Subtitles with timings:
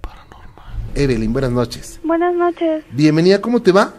[0.00, 0.74] paranormal.
[0.96, 2.00] Evelyn, buenas noches.
[2.04, 2.84] Buenas noches.
[2.90, 3.94] Bienvenida, ¿cómo te va?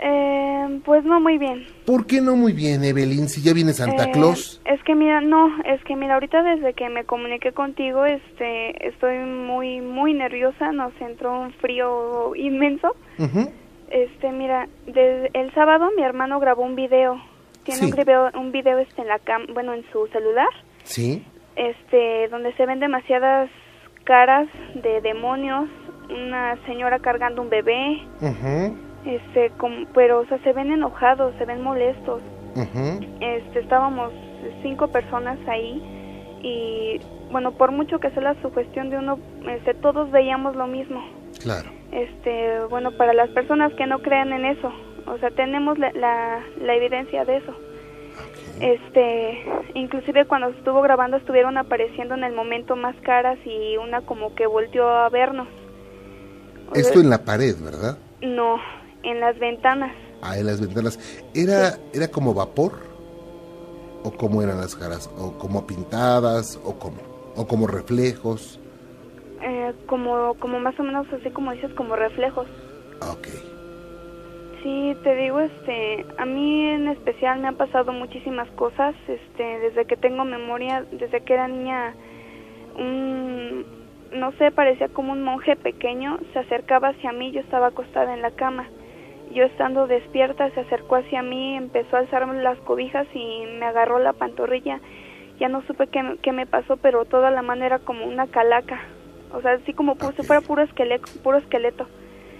[0.00, 1.66] Eh, pues no muy bien.
[1.84, 3.28] ¿Por qué no muy bien, Evelyn?
[3.28, 4.60] Si ya viene Santa Eh, Claus.
[4.64, 9.18] Es que mira, no, es que mira, ahorita desde que me comuniqué contigo, este, estoy
[9.18, 12.94] muy, muy nerviosa, nos entró un frío inmenso.
[13.90, 17.20] Este, mira, desde el sábado mi hermano grabó un video.
[17.64, 17.84] Tiene Sí.
[17.86, 20.48] un video, un video este en la cam, bueno, en su celular,
[20.84, 21.22] Sí.
[21.56, 23.50] este, donde se ven demasiadas
[24.08, 25.68] caras de demonios,
[26.08, 28.02] una señora cargando un bebé,
[29.04, 32.22] este, como, pero o sea, se ven enojados, se ven molestos.
[32.56, 33.04] ujú.
[33.20, 34.10] este, estábamos
[34.62, 35.82] cinco personas ahí
[36.42, 36.98] y
[37.30, 41.04] bueno, por mucho que sea la sugestión de uno, este, todos veíamos lo mismo.
[41.42, 41.68] Claro.
[41.92, 44.72] Este, bueno, para las personas que no crean en eso,
[45.06, 47.54] o sea, tenemos la, la, la evidencia de eso.
[48.60, 49.44] Este,
[49.74, 54.46] inclusive cuando estuvo grabando estuvieron apareciendo en el momento más caras y una como que
[54.46, 55.48] volteó a vernos.
[56.74, 57.98] Esto en la pared, ¿verdad?
[58.20, 58.56] No,
[59.02, 59.94] en las ventanas.
[60.22, 60.98] Ah, en las ventanas.
[61.34, 62.72] ¿Era, ¿Era como vapor?
[64.02, 65.08] ¿O cómo eran las caras?
[65.18, 66.58] ¿O como pintadas?
[66.64, 66.98] ¿O como,
[67.36, 68.60] o como reflejos?
[69.40, 72.46] Eh, como, como más o menos así como dices, como reflejos.
[73.00, 73.28] Ok.
[74.62, 79.84] Sí, te digo, este, a mí en especial me han pasado muchísimas cosas, este, desde
[79.84, 81.94] que tengo memoria, desde que era niña,
[82.76, 83.64] un,
[84.12, 88.22] no sé, parecía como un monje pequeño, se acercaba hacia mí, yo estaba acostada en
[88.22, 88.66] la cama,
[89.32, 93.98] yo estando despierta se acercó hacia mí, empezó a alzarme las cobijas y me agarró
[93.98, 94.80] la pantorrilla,
[95.38, 98.80] ya no supe qué, qué me pasó, pero toda la mano era como una calaca,
[99.32, 101.86] o sea, así como pu- si fuera puro esqueleto, puro esqueleto.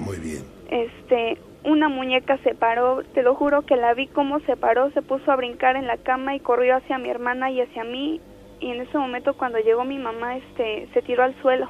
[0.01, 0.45] Muy bien.
[0.71, 5.03] este una muñeca se paró, te lo juro que la vi cómo se paró, se
[5.03, 8.21] puso a brincar en la cama y corrió hacia mi hermana y hacia mí
[8.61, 11.69] y en ese momento cuando llegó mi mamá este se tiró al suelo.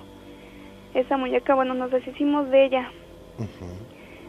[0.94, 2.90] Esa muñeca, bueno, nos deshicimos de ella.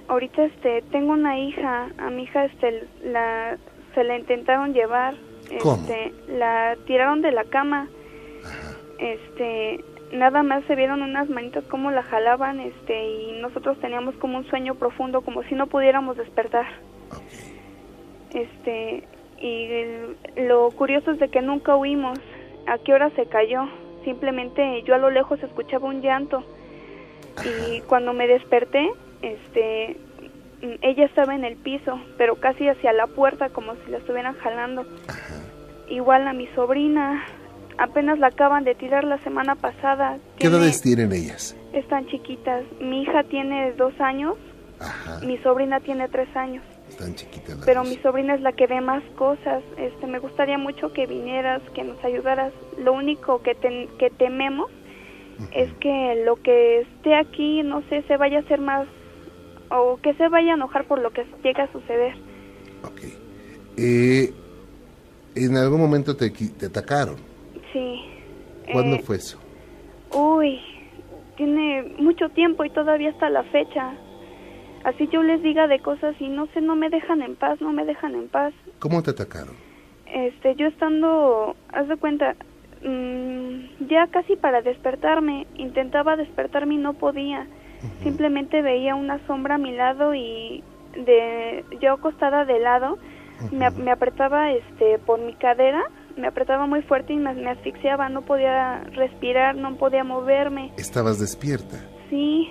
[0.07, 3.57] Ahorita este tengo una hija, a mi hija este la
[3.95, 5.15] se la intentaron llevar,
[5.61, 5.75] ¿Cómo?
[5.75, 7.87] este la tiraron de la cama.
[8.43, 8.77] Ajá.
[8.99, 14.37] Este nada más se vieron unas manitas como la jalaban este y nosotros teníamos como
[14.37, 16.65] un sueño profundo como si no pudiéramos despertar.
[18.33, 19.03] Este
[19.41, 20.17] y el-
[20.47, 22.19] lo curioso es de que nunca huimos.
[22.67, 23.67] A qué hora se cayó
[24.03, 26.43] simplemente yo a lo lejos escuchaba un llanto.
[27.43, 28.89] Y cuando me desperté
[29.21, 29.97] este
[30.81, 34.85] ella estaba en el piso pero casi hacia la puerta como si la estuvieran jalando.
[35.89, 37.23] Igual a mi sobrina
[37.79, 41.55] apenas la acaban de tirar la semana pasada ¿Qué Tiene- edades tienen ellas?
[41.73, 42.63] están chiquitas.
[42.81, 44.35] Mi hija tiene dos años,
[44.79, 45.19] Ajá.
[45.25, 46.63] mi sobrina tiene tres años.
[46.89, 47.89] Están chiquitas las Pero dos.
[47.89, 49.63] mi sobrina es la que ve más cosas.
[49.77, 52.51] Este, me gustaría mucho que vinieras, que nos ayudaras.
[52.83, 54.69] Lo único que, ten- que tememos
[55.53, 58.87] es que lo que esté aquí, no sé, se vaya a hacer más
[59.69, 62.15] o que se vaya a enojar por lo que llega a suceder.
[62.83, 63.01] Ok.
[63.77, 64.33] Eh,
[65.35, 67.15] en algún momento te, te atacaron.
[67.73, 68.01] Sí.
[68.71, 69.39] ¿Cuándo Eh, fue eso?
[70.13, 70.59] Uy,
[71.37, 73.93] tiene mucho tiempo y todavía hasta la fecha.
[74.83, 77.71] Así yo les diga de cosas y no sé, no me dejan en paz, no
[77.73, 78.53] me dejan en paz.
[78.79, 79.55] ¿Cómo te atacaron?
[80.05, 82.35] Este, yo estando, haz de cuenta,
[82.83, 87.45] mm, ya casi para despertarme, intentaba despertarme y no podía.
[88.03, 90.63] Simplemente veía una sombra a mi lado y
[91.05, 92.97] de yo acostada de lado
[93.53, 95.83] me, me apretaba este por mi cadera,
[96.17, 100.71] me apretaba muy fuerte y me, me asfixiaba, no podía respirar, no podía moverme.
[100.77, 101.77] Estabas despierta.
[102.09, 102.49] Sí,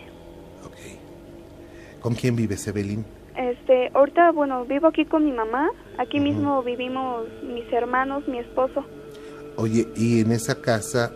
[0.65, 2.01] Ok.
[2.01, 3.05] ¿Con quién vives, Evelyn?
[3.37, 5.69] este, ahorita bueno, vivo aquí con mi mamá,
[5.99, 8.85] aquí mismo vivimos mis hermanos, mi esposo.
[9.57, 11.13] Oye, y en esa casa,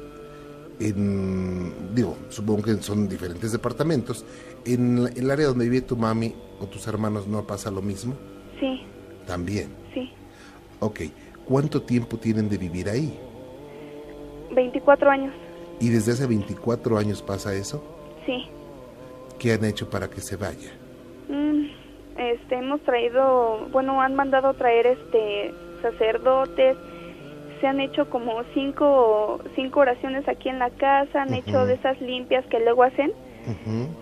[0.80, 4.24] en, digo, supongo que son diferentes departamentos,
[4.64, 8.14] en el área donde vive tu mami o tus hermanos no pasa lo mismo?
[8.60, 8.82] Sí,
[9.26, 9.68] También.
[9.94, 10.10] sí.
[10.80, 11.00] Ok.
[11.46, 13.18] ¿Cuánto tiempo tienen de vivir ahí?
[14.54, 15.34] 24 años.
[15.80, 17.82] ¿Y desde hace 24 años pasa eso?
[18.26, 18.48] Sí.
[19.38, 20.70] ¿Qué han hecho para que se vaya?
[21.28, 21.66] Mm,
[22.16, 26.76] este, hemos traído, bueno, han mandado traer este sacerdotes,
[27.60, 32.00] se han hecho como cinco, cinco oraciones aquí en la casa, han hecho de esas
[32.00, 33.12] limpias que luego hacen,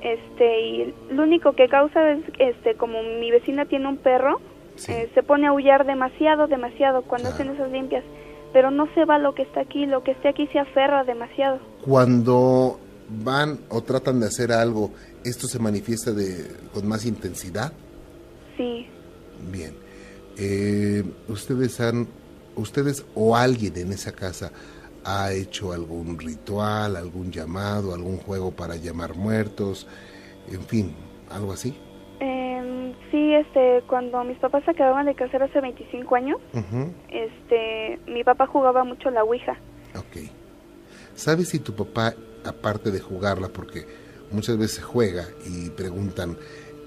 [0.03, 4.41] este, y lo único que causa es, este, como mi vecina tiene un perro,
[4.81, 4.93] Sí.
[4.93, 7.43] eh, se pone a aullar demasiado, demasiado cuando Claro.
[7.45, 8.05] hacen esas limpias,
[8.53, 11.59] pero no se va lo que está aquí, lo que esté aquí se aferra demasiado.
[11.85, 14.91] Cuando van o tratan de hacer algo,
[15.25, 17.73] ¿esto se manifiesta de, con más intensidad?
[18.57, 18.87] Sí,
[19.51, 19.75] Bien.
[20.37, 22.07] Eh, ¿Ustedes han,
[22.57, 24.53] ustedes o alguien en esa casa
[25.05, 29.87] ha hecho algún ritual, algún llamado, algún juego para llamar muertos,
[30.51, 30.95] en fin,
[31.31, 31.75] algo así.
[33.41, 36.39] Este, cuando mis papás se acababan de casar hace 25 años,
[37.09, 39.57] este, mi papá jugaba mucho la Ouija.
[39.97, 40.29] Ok.
[41.15, 42.15] ¿Sabes si tu papá,
[42.45, 43.87] aparte de jugarla, porque
[44.31, 46.37] muchas veces juega y preguntan,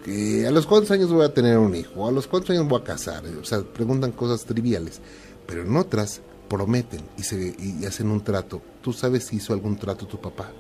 [0.04, 2.08] que ¿a los cuántos años voy a tener un hijo?
[2.08, 3.24] ¿A los cuántos años voy a casar?
[3.40, 5.02] O sea, preguntan cosas triviales,
[5.48, 8.62] pero en otras prometen y, se, y hacen un trato.
[8.82, 10.52] ¿Tú sabes si hizo algún trato tu papá?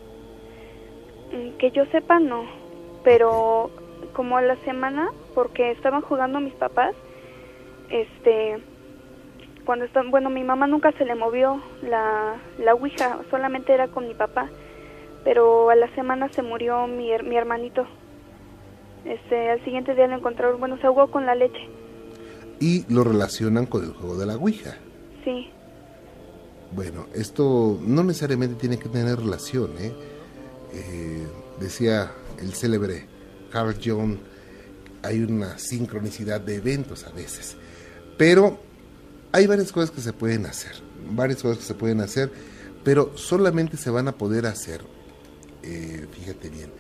[1.32, 2.46] Mm, Que yo sepa, no.
[3.04, 3.70] Pero
[4.14, 6.96] como a la semana, porque estaban jugando mis papás,
[7.90, 8.58] este,
[9.66, 14.08] cuando estaban, bueno, mi mamá nunca se le movió la, la ouija, solamente era con
[14.08, 14.50] mi papá.
[15.24, 17.86] Pero a la semana se murió mi, mi hermanito.
[19.06, 21.70] Este, al siguiente día lo encontraron, bueno, se ahogó con la leche.
[22.60, 24.78] Y lo relacionan con el juego de la Ouija.
[25.24, 25.50] Sí.
[26.72, 29.94] Bueno, esto no necesariamente tiene que tener relación, ¿eh?
[30.74, 31.28] Eh,
[31.60, 33.06] decía el célebre
[33.52, 34.18] Carl Jung,
[35.04, 37.56] hay una sincronicidad de eventos a veces,
[38.18, 38.60] pero
[39.32, 40.72] hay varias cosas que se pueden hacer,
[41.12, 42.32] varias cosas que se pueden hacer,
[42.84, 44.82] pero solamente se van a poder hacer,
[45.64, 46.72] eh, fíjate bien,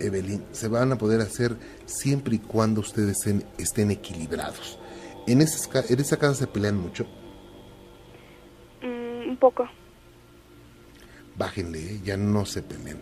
[0.00, 1.56] Evelyn, se van a poder hacer
[1.86, 4.78] siempre y cuando ustedes estén, estén equilibrados.
[5.26, 7.06] En, esas, en esa casa se pelean mucho,
[8.82, 9.66] Mm, un poco.
[11.36, 12.00] bájenle, ¿eh?
[12.04, 12.98] ya no se peleen.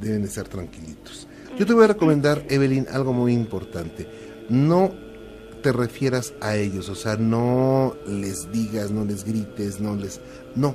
[0.00, 1.26] Deben de estar tranquilitos.
[1.58, 4.06] Yo te voy a recomendar, Evelyn, algo muy importante.
[4.48, 4.90] No
[5.62, 10.20] te refieras a ellos, o sea, no les digas, no les grites, no les...
[10.54, 10.74] No,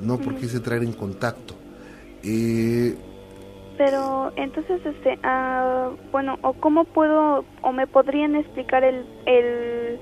[0.00, 1.54] no porque se traer en contacto.
[2.24, 2.96] Eh,
[3.78, 9.98] Pero entonces, este, ah, bueno, o cómo puedo, o me podrían explicar el, el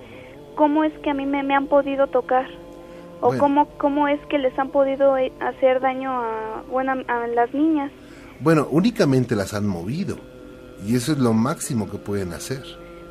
[0.57, 2.47] cómo es que a mí me, me han podido tocar,
[3.21, 3.43] o Bueno.
[3.43, 7.93] cómo, cómo es que les han podido eh, hacer daño a, bueno, a las niñas.
[8.41, 10.17] Bueno, únicamente las han movido
[10.87, 12.63] y eso es lo máximo que pueden hacer.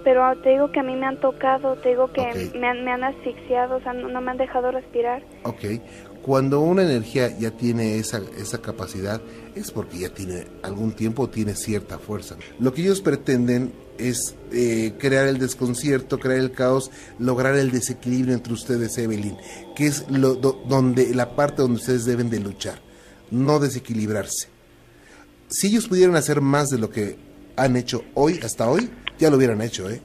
[0.04, 2.22] Pero ah, te digo que a mí me han tocado, te digo que
[2.58, 5.22] me, han, me han asfixiado, o sea, no, no me han dejado respirar.
[5.44, 5.82] Ok,
[6.22, 9.20] cuando una energía ya tiene esa, esa capacidad
[9.56, 12.38] es porque ya tiene algún tiempo, tiene cierta fuerza.
[12.60, 16.90] Lo que ellos pretenden es eh, crear el desconcierto, crear el caos,
[17.20, 19.36] lograr el desequilibrio entre ustedes, Evelyn,
[19.76, 22.80] que es lo, do- donde la parte donde ustedes deben de luchar,
[23.30, 24.48] no desequilibrarse.
[25.50, 27.18] Si ellos pudieran hacer más de lo que
[27.56, 30.02] han hecho hoy, hasta hoy, ya lo hubieran hecho, ¿eh?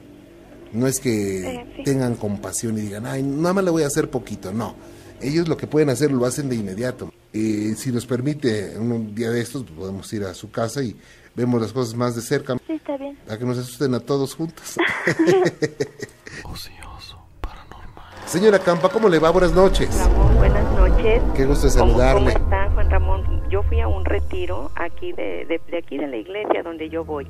[0.71, 1.83] No es que Eh, sí.
[1.83, 4.75] tengan compasión y digan, ay, nada más le voy a hacer poquito, no.
[5.21, 7.11] Ellos lo que pueden hacer lo hacen de inmediato.
[7.31, 10.95] Eh, si nos permite, un día de estos, pues, podemos ir a su casa y
[11.35, 13.17] vemos las cosas más de cerca, Sí, está bien.
[13.29, 14.75] a que nos asusten a todos juntos.
[16.43, 18.05] Ocioso, paranormal.
[18.25, 19.29] Señora Campa, ¿cómo le va?
[19.29, 19.89] Buenas noches.
[19.95, 21.21] Ramón, buenas noches.
[21.35, 22.33] Qué gusto de ¿Cómo- saludarle.
[22.33, 23.32] ¿Cómo, está Juan Ramón?
[23.53, 27.05] Yo fui a un retiro aquí de, de, de aquí de la iglesia donde yo
[27.05, 27.27] voy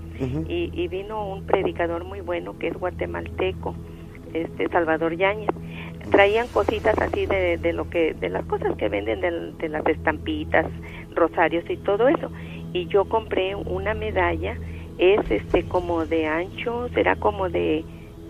[0.47, 3.75] y, y vino un predicador muy bueno que es guatemalteco,
[4.33, 5.49] este Salvador Yáñez.
[6.11, 9.85] Traían cositas así de, de lo que de las cosas que venden del- de, las
[9.85, 10.65] estampitas,
[11.13, 12.31] rosarios y todo eso.
[12.71, 14.55] Y yo compré una medalla,
[14.99, 17.83] es este como de ancho, será como de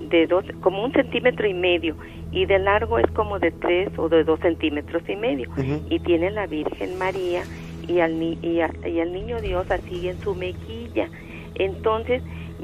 [0.10, 1.96] de dos, como un centímetro y medio
[2.32, 5.50] y de largo es como de tres o de dos centímetros y medio
[5.90, 7.44] y tiene la Virgen María
[7.88, 11.10] y al, ni- y, a- y al niño Dios así en su mejilla.
[11.56, 12.24] Entonces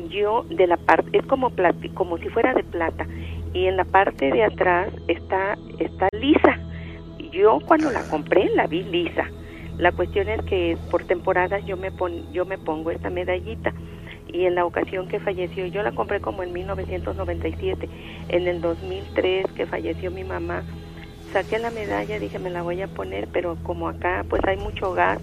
[0.09, 1.51] yo de la parte es como
[1.93, 3.07] como si fuera de plata
[3.53, 6.59] y en la parte de atrás está está lisa.
[7.31, 9.31] Yo cuando la compré la vi lisa.
[9.77, 13.73] La cuestión es que por temporadas yo me pon, yo me pongo esta medallita
[14.27, 17.89] y en la ocasión que falleció, yo la compré como en 1997,
[18.29, 20.65] en el 2003 que falleció mi mamá,
[21.31, 24.93] saqué la medalla, dije me la voy a poner, pero como acá pues hay mucho
[24.93, 25.19] gas,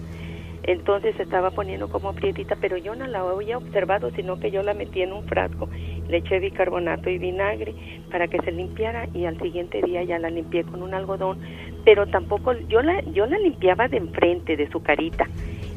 [0.63, 4.63] entonces se estaba poniendo como prietita, pero yo no la había observado, sino que yo
[4.63, 5.69] la metí en un frasco,
[6.09, 7.73] le eché bicarbonato y vinagre
[8.11, 11.39] para que se limpiara y al siguiente día ya la limpié con un algodón,
[11.85, 15.27] pero tampoco yo la yo la limpiaba de enfrente de su carita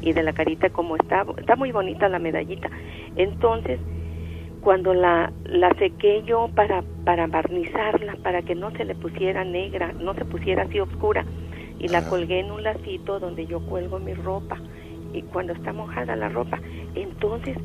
[0.01, 2.69] y de la carita como está está muy bonita la medallita.
[3.15, 3.79] Entonces,
[4.61, 9.93] cuando la la sequé yo para para barnizarla, para que no se le pusiera negra,
[9.99, 11.25] no se pusiera así oscura
[11.79, 14.61] y la colgué en un lacito donde yo cuelgo mi ropa
[15.13, 16.61] y cuando está mojada la ropa,
[16.95, 17.57] entonces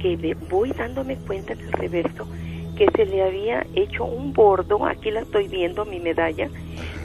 [0.00, 2.28] que voy dándome cuenta en el reverso
[2.76, 6.50] que se le había hecho un bordo, aquí la estoy viendo mi medalla,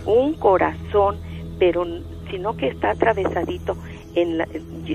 [0.05, 1.21] un corazón,
[1.59, 1.85] pero
[2.31, 3.77] sino que está atravesadito
[4.15, 4.47] en la,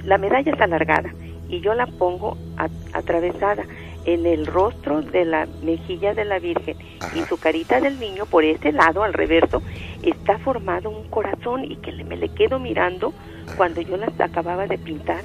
[0.05, 1.15] la medalla está alargada
[1.49, 3.67] y yo la pongo a- atravesada.
[4.05, 6.77] En el rostro de la mejilla de la Virgen
[7.13, 9.63] y su carita del niño por ese lado, al reverso,
[10.03, 13.13] está formado un corazón y que le- me le quedo mirando
[13.55, 15.25] cuando yo las acababa de pintar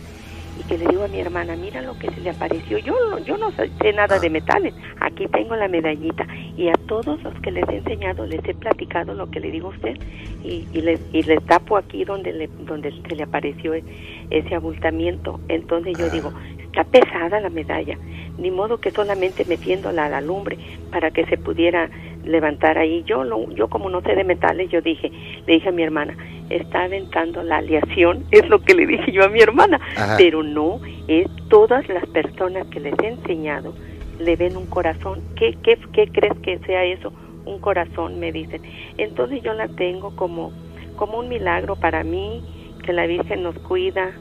[0.58, 2.78] y que le digo a mi hermana, mira lo que se le apareció.
[2.78, 6.26] Yo, no- yo no sé sé nada de metales, aquí tengo la medallita.
[6.56, 9.68] Y a todos los que les he enseñado les he platicado lo que le digo
[9.68, 9.96] a usted
[10.44, 13.84] y, y, les, y les tapo aquí donde, le, donde se le apareció e-
[14.30, 15.42] ese abultamiento.
[15.50, 16.34] Entonces yo digo,
[16.76, 17.98] está pesada la medalla,
[18.38, 20.58] ni modo que solamente metiéndola a la lumbre
[20.92, 21.90] para que se pudiera
[22.26, 23.04] levantar ahí.
[23.06, 25.10] Yo, lo, yo como no sé de metales, yo dije,
[25.48, 26.18] le dije a mi hermana,
[26.50, 30.16] está aventando la aleación, es lo que le dije yo a mi hermana, Ajá.
[30.18, 33.74] pero no, es todas las personas que les he enseñado
[34.20, 35.22] le ven un corazón.
[35.36, 37.14] ¿Qué, qué, qué crees que sea eso?
[37.46, 38.62] Un corazón, me dicen.
[38.98, 40.52] Entonces yo la tengo como,
[40.98, 42.44] como un milagro para mí,
[42.84, 44.12] que la Virgen nos cuida,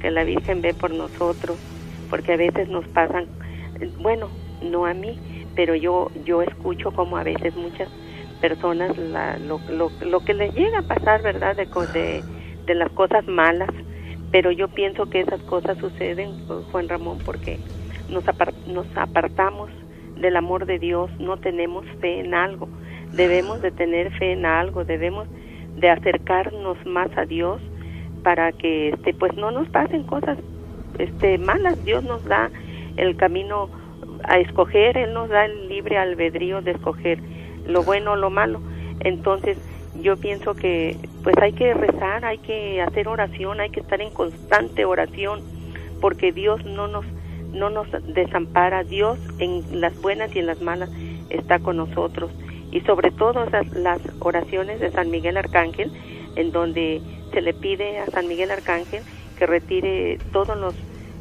[0.00, 1.58] que la Virgen ve por nosotros,
[2.04, 3.28] porque a veces nos pasan,
[3.98, 5.20] bueno, no a mí,
[5.54, 7.90] pero yo, yo escucho como a veces muchas
[8.40, 11.56] personas la, lo, lo, lo que les llega a pasar, ¿verdad?
[11.56, 12.26] De, de,
[12.66, 13.70] de las cosas malas,
[14.30, 17.60] pero yo pienso que esas cosas suceden, pues, Juan Ramón, porque
[18.08, 19.70] nos, apar- nos apartamos
[20.16, 22.70] del amor de Dios, no tenemos fe en algo,
[23.12, 25.28] debemos de tener fe en algo, debemos
[25.76, 27.60] de acercarnos más a Dios
[28.22, 30.38] para que este pues no nos pasen cosas
[30.98, 32.50] este malas, Dios nos da
[32.96, 33.68] el camino
[34.24, 37.18] a escoger, él nos da el libre albedrío de escoger
[37.66, 38.60] lo bueno o lo malo.
[39.00, 39.58] Entonces,
[40.00, 44.10] yo pienso que pues hay que rezar, hay que hacer oración, hay que estar en
[44.10, 45.40] constante oración,
[46.00, 47.04] porque Dios no nos
[47.52, 50.90] no nos desampara, Dios en las buenas y en las malas
[51.30, 52.32] está con nosotros.
[52.72, 55.92] Y sobre todo esas, las oraciones de San Miguel Arcángel,
[56.34, 57.00] en donde
[57.32, 59.04] se le pide a San Miguel Arcángel
[59.46, 60.76] retire todos los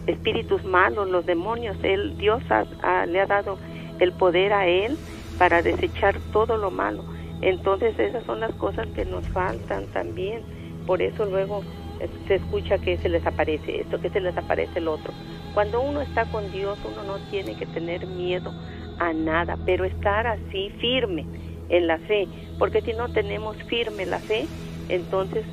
[0.05, 1.77] espíritus malos, los demonios.
[1.83, 3.59] Él, Dios ha- le ha dado
[3.99, 4.99] el poder a él
[5.37, 7.05] para desechar todo lo malo.
[7.41, 10.45] Entonces esas son las cosas que nos faltan también.
[10.85, 11.65] Por eso luego
[11.99, 15.15] eh, se escucha que se les aparece esto, que se les aparece el otro.
[15.51, 18.55] Cuando uno está con Dios, uno no tiene que tener miedo
[18.97, 21.27] a nada, pero estar así firme
[21.69, 24.49] en la fe, porque si no tenemos firme la fe,
[24.87, 25.45] entonces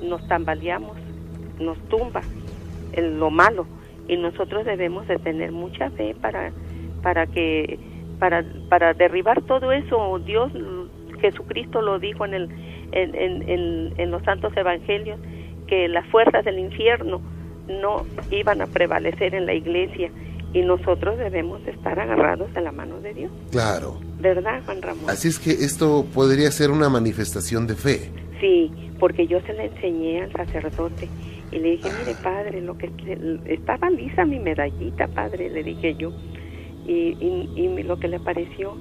[0.00, 0.98] nos tambaleamos,
[1.62, 2.20] nos tumba
[2.92, 3.66] en lo malo
[4.08, 6.52] y nosotros debemos de tener mucha fe para
[7.02, 7.78] para que
[8.18, 10.52] para para derribar todo eso Dios
[11.20, 12.48] Jesucristo lo dijo en el
[12.92, 15.18] en, en, en, en los santos evangelios
[15.66, 17.20] que las fuerzas del infierno
[17.68, 20.10] no iban a prevalecer en la iglesia
[20.52, 23.98] y nosotros debemos estar agarrados de la mano de Dios, Claro.
[24.20, 25.08] ¿verdad, Juan Ramón?
[25.08, 28.10] Así es que esto podría ser una manifestación de fe.
[28.38, 31.08] Sí, porque yo se la enseñé al sacerdote
[31.52, 32.90] y le dije, mire padre, lo que
[33.44, 36.10] estaba lisa mi medallita, padre, le dije yo,
[36.86, 38.74] y, y, y lo que le pareció,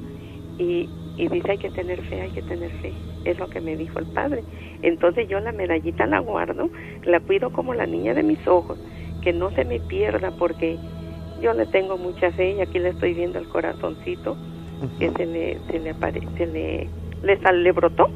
[0.58, 2.94] y, y dice hay que tener fe, hay que tener fe,
[3.26, 4.44] es lo que me dijo el padre.
[4.82, 6.70] Entonces yo la medallita la guardo,
[7.04, 8.80] la cuido como la niña de mis ojos,
[9.22, 10.78] que no se me pierda porque
[11.42, 14.38] yo le tengo mucha fe y aquí le estoy viendo el corazoncito
[14.98, 16.88] que se le, se le, apare, se le,
[17.22, 18.10] le, sal, le brotó.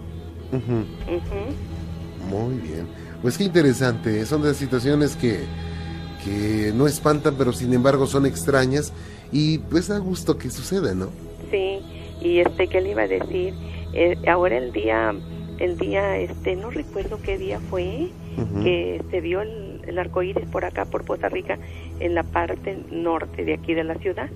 [2.30, 3.05] Muy bien.
[3.26, 4.24] Pues qué interesante.
[4.28, 5.40] Son de las situaciones que,
[6.24, 8.94] que no espantan, pero sin embargo son extrañas.
[9.32, 11.08] Y pues da gusto que suceda, ¿no?
[11.50, 11.80] Sí,
[12.22, 13.56] y este, ¿qué le iba a decir?
[13.94, 15.12] Eh, ahora el día,
[15.58, 18.12] el día, este, no recuerdo qué día fue,
[18.62, 21.58] que se vio el, el arco iris por acá, por Costa Rica,
[22.00, 24.30] en la parte norte de aquí de la ciudad.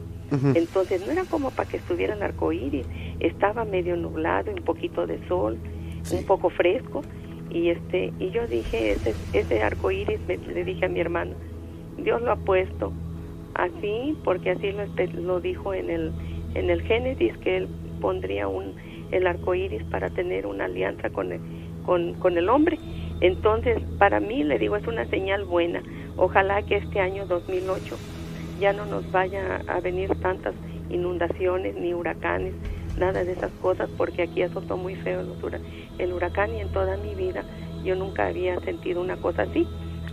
[0.56, 2.88] Entonces no era como para que estuviera el arco iris,
[3.20, 5.60] estaba medio nublado, un poquito de sol,
[6.02, 6.16] Sí.
[6.16, 7.04] un poco fresco,
[7.50, 11.38] y este, y yo dije, ese, ese arco iris, le dije a mi hermano,
[11.98, 12.94] Dios lo ha puesto
[13.56, 16.16] así, porque así lo, espe- lo dijo en el,
[16.56, 17.70] en el Génesis, que él
[18.02, 18.76] pondría un,
[19.12, 21.42] el arco iris para tener una alianza con el,
[21.84, 22.80] con, con el hombre.
[23.22, 25.84] Entonces, para mí, le digo, es una señal buena.
[26.18, 28.02] Ojalá que este año 2008
[28.58, 30.56] ya no nos vaya a venir tantas
[30.90, 32.56] inundaciones ni huracanes,
[33.00, 35.22] nada de esas cosas, porque aquí azotó muy feo
[35.98, 37.44] el huracán y en toda mi vida
[37.84, 39.68] yo nunca había sentido una cosa así,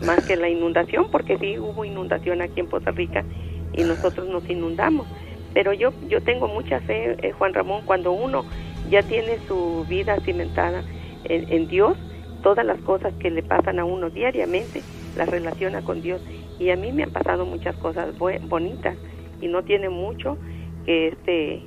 [0.07, 3.25] más que la inundación, porque sí hubo inundación aquí en Costa Rica
[3.73, 5.07] y nosotros nos inundamos.
[5.53, 8.45] Pero yo, yo tengo mucha fe, eh, Juan Ramón, cuando uno
[8.91, 10.85] ya tiene su vida cimentada
[11.25, 11.97] en, en Dios,
[12.43, 14.83] todas las cosas que le pasan a uno diariamente
[15.17, 16.21] las relaciona con Dios.
[16.59, 18.97] Y a mí me han pasado muchas cosas bonitas
[19.41, 20.39] y no tiene mucho
[20.85, 21.63] que este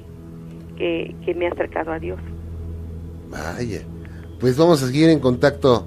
[0.79, 2.19] que, que me ha acercado a Dios.
[3.29, 3.81] Vaya.
[4.39, 5.85] Pues vamos a seguir en contacto,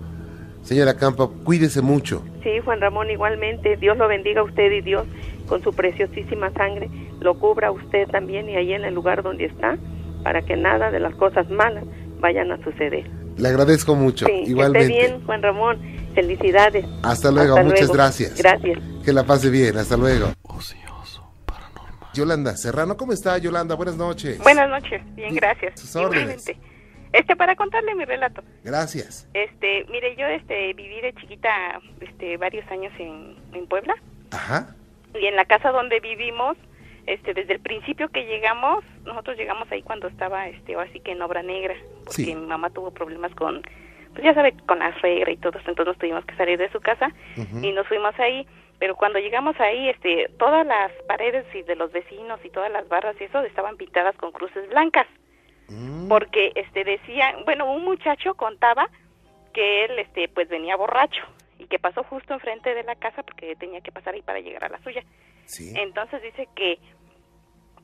[0.63, 1.29] señora Campa.
[1.43, 2.23] Cuídese mucho.
[2.45, 3.77] Sí, Juan Ramón, igualmente.
[3.77, 5.05] Dios lo bendiga a usted y Dios
[5.49, 6.89] con su preciosísima sangre
[7.21, 9.79] lo cubra usted también y ahí en el lugar donde está,
[10.23, 11.85] para que nada de las cosas malas
[12.21, 13.09] vayan a suceder.
[13.37, 14.27] Le agradezco mucho.
[14.27, 14.89] Sí, Igualmente.
[14.89, 15.79] Que esté bien, Juan Ramón.
[16.15, 16.85] Felicidades.
[17.03, 17.95] Hasta luego, Hasta muchas luego.
[17.95, 18.39] gracias.
[18.39, 18.79] Gracias.
[19.05, 20.27] Que la pase bien, hasta luego.
[22.15, 23.75] Yolanda Serrano, ¿cómo está Yolanda?
[23.75, 24.39] Buenas noches.
[24.39, 25.81] Buenas noches, bien, gracias.
[25.81, 26.51] Sus órdenes.
[27.13, 28.43] Este, para contarle mi relato.
[28.65, 29.29] Gracias.
[29.35, 31.51] Este, mire, yo este viví de chiquita
[32.01, 33.95] este varios años en, en Puebla
[34.31, 34.75] Ajá.
[35.15, 36.57] y en la casa donde vivimos,
[37.07, 41.21] este desde el principio que llegamos, nosotros llegamos ahí cuando estaba este así que en
[41.23, 42.35] obra negra, porque Sí.
[42.35, 43.61] mi mamá tuvo problemas con
[44.13, 46.81] pues ya sabe, con la suegra y todo entonces nos tuvimos que salir de su
[46.81, 47.09] casa
[47.63, 48.47] y nos fuimos ahí,
[48.79, 52.89] pero cuando llegamos ahí, este, todas las paredes y de los vecinos y todas las
[52.89, 55.07] barras y eso estaban pintadas con cruces blancas
[55.73, 58.89] Mm, porque este decían, bueno, un muchacho contaba
[59.55, 61.23] que él este pues venía borracho
[61.59, 64.65] y que pasó justo enfrente de la casa porque tenía que pasar ahí para llegar
[64.65, 65.03] a la suya.
[65.47, 65.73] sí.
[65.77, 66.79] Entonces dice que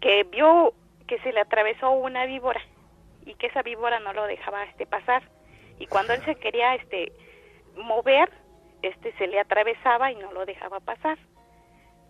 [0.01, 0.75] que vio
[1.07, 2.61] que se le atravesó una víbora
[3.25, 5.23] y que esa víbora no lo dejaba este pasar
[5.79, 7.13] y cuando él se quería este
[7.77, 8.31] mover,
[8.83, 11.19] este se le atravesaba y no lo dejaba pasar.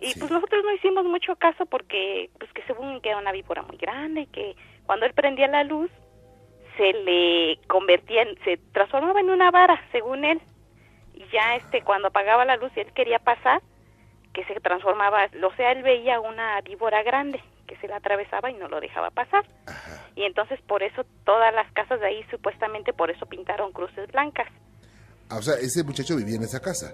[0.00, 0.20] Y Sí.
[0.20, 3.76] pues nosotros no hicimos mucho caso porque pues que según que era una víbora muy
[3.76, 4.56] grande y que
[4.86, 5.90] cuando él prendía la luz
[6.76, 10.40] se le convertía en, se transformaba en una vara según él
[11.14, 13.60] y ya este cuando apagaba la luz y él quería pasar
[14.32, 18.54] que se transformaba, o sea, él veía una víbora grande que se la atravesaba y
[18.54, 19.44] no lo dejaba pasar.
[20.14, 24.46] Y entonces por eso todas las casas de ahí supuestamente por eso pintaron cruces blancas.
[25.30, 26.92] Ah, o sea, ese muchacho vivía en esa casa.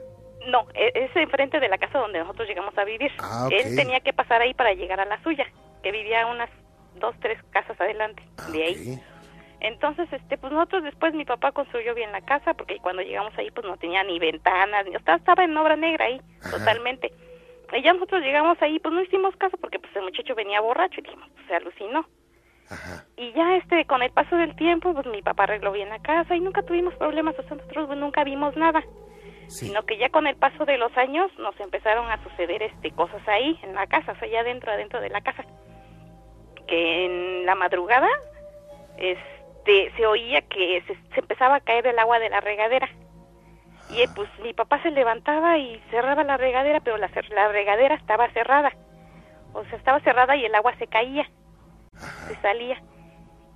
[0.48, 3.10] No, e- es enfrente de la casa donde nosotros llegamos a vivir.
[3.18, 3.48] Ah.
[3.50, 5.46] Él tenía que pasar ahí para llegar a la suya,
[5.82, 6.50] que vivía unas
[6.96, 9.00] dos, tres casas adelante Ah, de ahí.
[9.60, 13.50] Entonces, este, pues nosotros después mi papá construyó bien la casa porque cuando llegamos ahí
[13.50, 16.58] pues no tenía ni ventanas, ni estaba, estaba en obra negra ahí, Ajá.
[16.58, 17.12] totalmente.
[17.72, 21.00] Y ya nosotros llegamos ahí, pues no hicimos caso porque pues el muchacho venía borracho
[21.00, 22.06] y dijimos, pues se alucinó.
[22.70, 23.04] Ajá.
[23.16, 26.34] Y ya este, con el paso del tiempo, pues mi papá arregló bien la casa
[26.34, 28.82] y nunca tuvimos problemas, o sea, nosotros nunca vimos nada.
[29.48, 29.66] Sí.
[29.66, 33.26] Sino que ya con el paso de los años nos empezaron a suceder este cosas
[33.28, 35.44] ahí, en la casa, o sea, ya adentro, adentro de la casa.
[36.66, 38.08] Que en la madrugada,
[38.96, 42.88] este, se oía que se, se empezaba a caer el agua de la regadera.
[43.90, 47.94] Y eh, pues mi papá se levantaba y cerraba la regadera, pero la, la regadera
[47.96, 48.72] estaba cerrada.
[49.52, 51.28] O sea, estaba cerrada y el agua se caía,
[52.28, 52.80] se salía.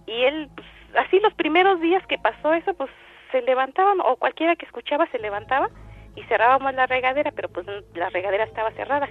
[0.07, 2.91] Y él, pues, así los primeros días que pasó eso, pues
[3.33, 5.69] se levantaban, o cualquiera que escuchaba se levantaba
[6.17, 9.09] y cerrábamos la regadera, pero pues la regadera estaba cerrada.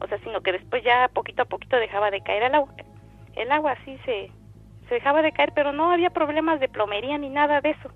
[0.00, 2.74] O sea, sino que después ya poquito a poquito dejaba de caer el agua.
[3.36, 4.30] El agua así se,
[4.88, 7.90] se dejaba de caer, pero no había problemas de plomería ni nada de eso.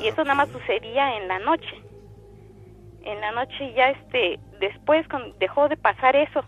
[0.00, 1.82] Y eso nada más sucedía en la noche.
[3.02, 6.44] En la noche ya este, después con- dejó de pasar eso.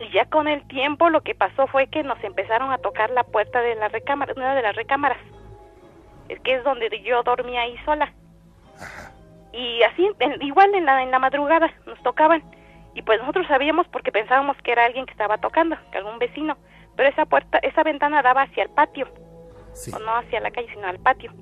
[0.00, 3.22] Y ya con el tiempo lo que pasó fue que nos empezaron a tocar la
[3.24, 5.18] puerta de la recámara, una de las recámaras.
[6.28, 8.12] Es que es donde yo dormía ahí sola.
[9.52, 12.42] Y así, en- igual en la, en la madrugada nos tocaban.
[12.94, 16.56] Y pues nosotros sabíamos porque pensábamos que era alguien que estaba tocando, que algún vecino.
[16.96, 19.06] Pero esa puerta, esa ventana daba hacia el patio
[19.72, 19.92] Sí.
[19.94, 21.32] o no hacia la calle, sino al patio.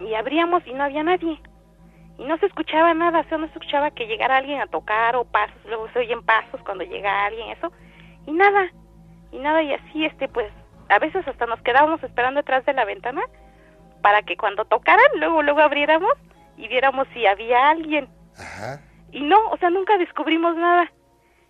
[0.00, 1.40] Y abríamos y no había nadie.
[2.18, 5.16] Y no se escuchaba nada, o sea, no se escuchaba que llegara alguien a tocar
[5.16, 7.72] o pasos, luego se oyen pasos cuando llega alguien, eso.
[8.26, 8.70] Y nada,
[9.30, 10.52] y nada, y así, este, pues,
[10.88, 13.22] a veces hasta nos quedábamos esperando detrás de la ventana
[14.02, 16.12] para que cuando tocaran, luego, luego abriéramos
[16.56, 18.08] y viéramos si había alguien.
[18.36, 18.80] Ajá.
[19.12, 20.90] Y no, o sea, nunca descubrimos nada.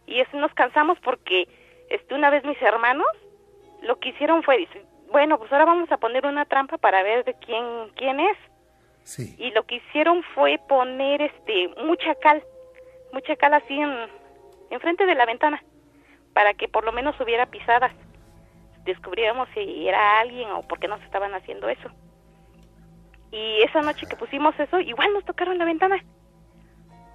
[0.07, 1.49] Y eso nos cansamos porque
[1.91, 3.07] este una vez mis hermanos
[3.83, 4.69] lo que hicieron fue
[5.11, 7.65] bueno, pues ahora vamos a poner una trampa para ver de quién
[7.97, 8.37] quién es.
[9.09, 9.35] Sí.
[9.39, 12.45] Y lo que hicieron fue poner este mucha cal,
[13.13, 13.91] mucha cal así en
[14.71, 15.63] enfrente de la ventana
[16.35, 17.93] para que por lo menos hubiera pisadas.
[18.85, 21.89] Descubriéramos si era alguien o por qué nos estaban haciendo eso.
[23.33, 26.03] Y esa noche que pusimos eso, igual nos tocaron la ventana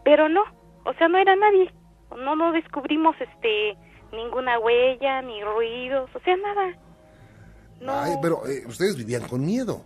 [0.03, 0.43] pero no,
[0.85, 1.73] o sea, no era nadie.
[2.11, 3.77] No no descubrimos este
[4.11, 6.77] ninguna huella, ni ruidos, o sea, nada.
[7.79, 7.93] No.
[7.93, 9.81] Ay, pero eh, ustedes vivían con miedo.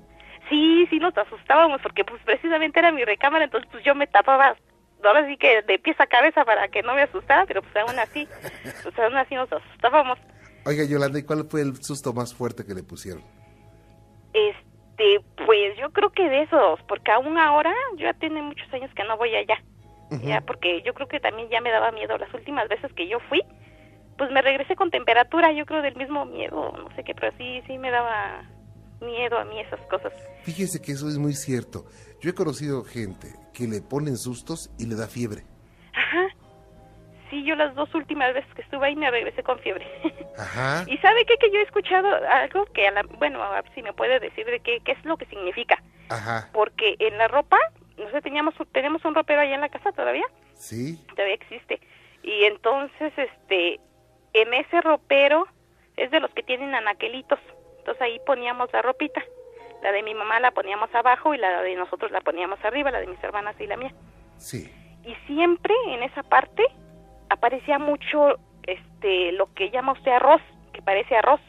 [0.49, 4.55] Sí, sí nos asustábamos porque pues precisamente era mi recámara, entonces pues yo me tapaba
[5.03, 7.99] ahora sí que de pies a cabeza para que no me asustara, pero pues aún
[7.99, 8.27] así,
[8.83, 10.17] pues aún así nos asustábamos.
[10.65, 13.23] Oiga, Yolanda, ¿y cuál fue el susto más fuerte que le pusieron?
[14.33, 18.91] Este, pues yo creo que de esos, porque aún ahora, yo ya tiene muchos años
[18.93, 19.57] que no voy allá.
[20.23, 22.17] Ya, porque yo creo que también ya me daba miedo.
[22.17, 23.41] Las últimas veces que yo fui,
[24.17, 27.61] pues me regresé con temperatura, yo creo del mismo miedo, no sé qué, pero sí,
[27.67, 28.43] sí me daba
[29.01, 30.13] miedo a mí esas cosas.
[30.43, 31.85] Fíjese que eso es muy cierto.
[32.21, 35.43] Yo he conocido gente que le ponen sustos y le da fiebre.
[35.93, 36.27] Ajá.
[37.29, 39.85] Sí, yo las dos últimas veces que estuve ahí me regresé con fiebre.
[40.37, 40.83] Ajá.
[40.87, 41.35] y sabe qué?
[41.37, 44.45] que yo he escuchado algo que, a la, bueno, a ver si me puede decir
[44.45, 45.81] de qué, qué es lo que significa.
[46.09, 46.49] Ajá.
[46.53, 47.57] Porque en la ropa,
[47.97, 51.03] no sé, teníamos, tenemos un ropero allá en la casa todavía, Sí.
[51.09, 51.79] todavía existe.
[52.23, 53.79] Y entonces, este,
[54.33, 55.47] en ese ropero
[55.97, 57.39] es de los que tienen anaquelitos.
[57.87, 59.23] Entonces ahí poníamos la ropita.
[59.81, 62.99] La de mi mamá la poníamos abajo y la de nosotros la poníamos arriba, la
[62.99, 63.93] de mis hermanas y la mía.
[64.35, 64.69] Sí.
[65.05, 66.65] Y siempre en esa parte
[67.29, 70.41] aparecía mucho este lo que llama usted arroz,
[70.73, 71.39] que parece arroz.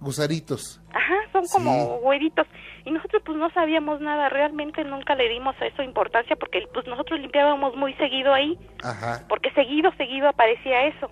[0.00, 0.82] Gusaritos.
[0.92, 1.52] Ajá, son Sí.
[1.56, 2.48] como huevitos.
[2.84, 6.84] Y nosotros pues no sabíamos nada, realmente nunca le dimos a eso importancia porque pues
[6.88, 9.24] nosotros limpiábamos muy seguido ahí, Ajá.
[9.28, 11.08] porque seguido, seguido aparecía eso.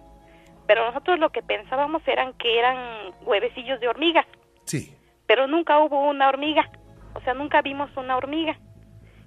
[0.67, 4.27] Pero nosotros lo que pensábamos eran que eran huevecillos de hormigas,
[4.65, 4.95] Sí.
[5.27, 6.71] pero nunca hubo una hormiga,
[7.15, 8.59] o sea, nunca vimos una hormiga.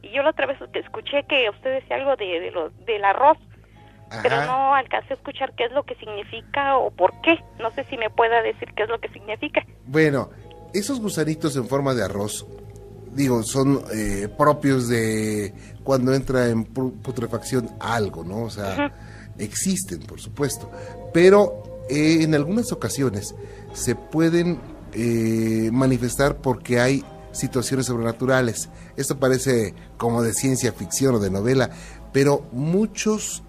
[0.02, 3.38] Y yo la otra vez escuché que usted decía algo de, de lo, del arroz,
[4.23, 7.43] pero no alcancé a escuchar qué es lo que significa o por qué.
[7.60, 9.65] No sé si me pueda decir qué es lo que significa.
[9.86, 10.30] Bueno,
[10.73, 12.45] esos gusanitos en forma de arroz,
[13.12, 18.43] digo, son eh, propios de cuando entra en pu- putrefacción algo, ¿no?
[18.43, 18.93] O sea,
[19.39, 20.71] existen, por supuesto.
[21.13, 23.36] Pero eh, en algunas ocasiones
[23.73, 24.60] se pueden
[24.93, 28.69] eh, manifestar porque hay situaciones sobrenaturales.
[28.95, 31.69] Esto parece como de ciencia ficción o de novela,
[32.13, 33.43] pero muchos,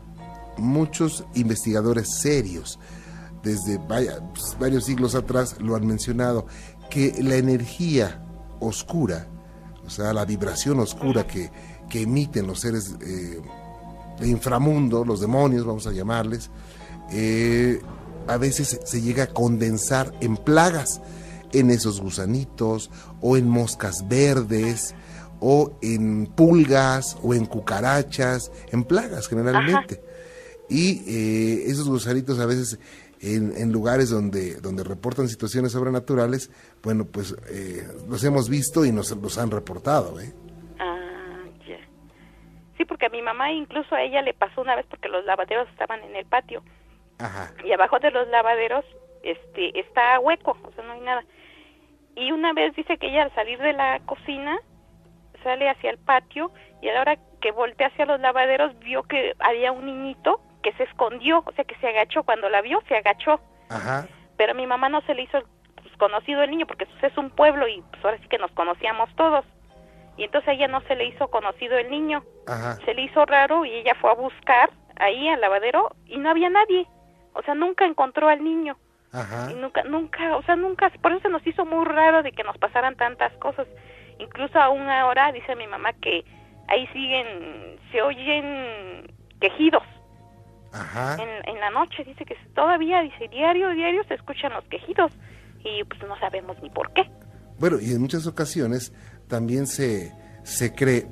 [0.56, 2.78] muchos investigadores serios
[3.42, 6.46] desde pues, varios siglos atrás lo han mencionado,
[6.90, 8.24] que la energía
[8.60, 9.26] oscura,
[9.86, 11.50] o sea, la vibración oscura que,
[11.88, 13.40] que emiten los seres eh,
[14.18, 16.50] de inframundo, los demonios, vamos a llamarles,
[17.10, 17.80] eh,
[18.26, 21.00] a veces se llega a condensar en plagas,
[21.52, 24.94] en esos gusanitos, o en moscas verdes,
[25.40, 30.02] o en pulgas, o en cucarachas, en plagas generalmente.
[30.68, 32.78] Y eh, esos gusanitos a veces
[33.20, 36.50] en, en lugares donde, donde reportan situaciones sobrenaturales,
[36.82, 40.20] bueno, pues eh, los hemos visto y nos los han reportado.
[40.20, 40.32] ¿eh?
[40.78, 41.78] Ah, ya.
[42.76, 45.68] Sí, porque a mi mamá incluso a ella le pasó una vez porque los lavaderos
[45.70, 46.62] estaban en el patio
[47.18, 47.52] Ajá.
[47.64, 48.84] y abajo de los lavaderos
[49.22, 51.24] este está hueco, o sea, no hay nada.
[52.18, 54.58] Y una vez dice que ella al salir de la cocina
[55.44, 56.50] sale hacia el patio
[56.82, 60.72] y a la hora que voltea hacia los lavaderos vio que había un niñito que
[60.72, 63.40] se escondió, o sea, que se agachó cuando la vio, se agachó.
[63.70, 64.08] Ajá.
[64.36, 65.38] Pero a mi mamá no se le hizo
[65.80, 68.50] pues, conocido el niño porque pues, es un pueblo y pues ahora sí que nos
[68.50, 69.44] conocíamos todos.
[70.16, 72.24] Y entonces a ella no se le hizo conocido el niño.
[72.48, 72.74] Ajá.
[72.84, 76.50] Se le hizo raro y ella fue a buscar ahí al lavadero y no había
[76.50, 76.88] nadie.
[77.34, 78.76] O sea, nunca encontró al niño.
[79.12, 79.50] Ajá.
[79.50, 82.44] Y nunca, nunca, o sea, nunca, por eso se nos hizo muy raro de que
[82.44, 83.66] nos pasaran tantas cosas.
[84.18, 86.24] Incluso aún ahora dice mi mamá que
[86.68, 89.82] ahí siguen, se oyen quejidos
[90.72, 91.16] Ajá.
[91.22, 92.04] en, en la noche.
[92.04, 95.12] Dice que todavía, dice, diario, diario se escuchan los quejidos
[95.64, 97.10] y pues no sabemos ni por qué.
[97.58, 98.92] Bueno, y en muchas ocasiones
[99.28, 100.12] también se,
[100.44, 101.06] se cree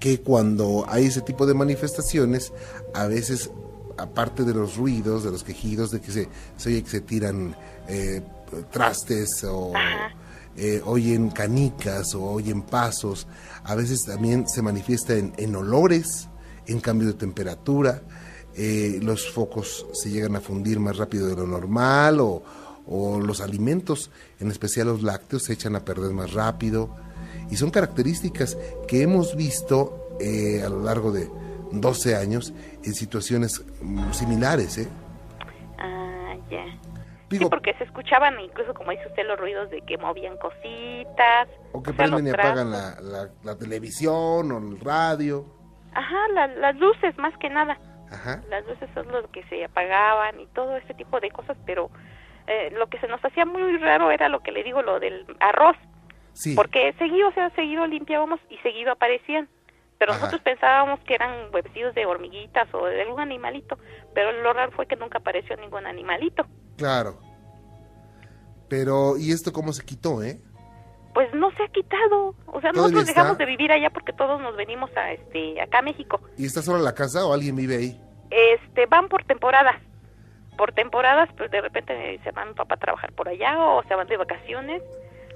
[0.00, 2.52] que cuando hay ese tipo de manifestaciones,
[2.94, 3.50] a veces,
[3.98, 7.54] aparte de los ruidos, de los quejidos, de que se, se oye que se tiran
[7.88, 8.22] eh,
[8.70, 9.72] trastes o
[10.56, 13.26] eh, oyen canicas o oyen pasos,
[13.64, 16.28] a veces también se manifiesta en, en olores,
[16.66, 18.02] en cambio de temperatura,
[18.54, 22.42] eh, los focos se llegan a fundir más rápido de lo normal o,
[22.86, 26.90] o los alimentos, en especial los lácteos, se echan a perder más rápido.
[27.50, 28.56] Y son características
[28.86, 31.30] que hemos visto eh, a lo largo de
[31.72, 32.52] 12 años
[32.84, 34.78] en situaciones mm, similares.
[34.78, 34.88] ¿eh?
[35.78, 36.64] Ah, ya.
[37.30, 41.48] Digo, sí, porque se escuchaban incluso, como dice usted, los ruidos de que movían cositas.
[41.72, 45.44] o que o sea, prenden y apagan la, la- la televisión o el radio.
[45.94, 47.78] Ajá, la- las luces más que nada.
[48.10, 48.42] Ajá.
[48.48, 51.90] Las luces son los que se apagaban y todo ese tipo de cosas, pero
[52.46, 55.26] eh, lo que se nos hacía muy raro era lo que le digo, lo del
[55.40, 55.76] arroz.
[56.32, 56.54] Sí.
[56.54, 59.48] Porque seguido, o sea, seguido limpiábamos y seguido aparecían.
[59.98, 60.20] Pero Ajá.
[60.20, 63.78] nosotros pensábamos que eran huevecillos de hormiguitas o de algún animalito.
[64.14, 66.46] Pero lo raro fue que nunca apareció ningún animalito.
[66.76, 67.18] Claro.
[68.68, 70.40] Pero, ¿y esto cómo se quitó, eh?
[71.14, 72.34] Pues no se ha quitado.
[72.46, 73.12] O sea, nosotros está.
[73.12, 76.20] dejamos de vivir allá porque todos nos venimos a este acá a México.
[76.36, 78.00] ¿Y está sola la casa o alguien vive ahí?
[78.30, 79.76] Este, van por temporadas.
[80.56, 83.94] Por temporadas, pues de repente se van mi papá a trabajar por allá o se
[83.94, 84.82] van de vacaciones.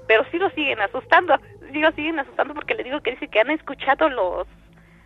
[0.07, 1.35] Pero sí lo siguen asustando.
[1.81, 4.47] Lo siguen asustando porque le digo que dice que han escuchado los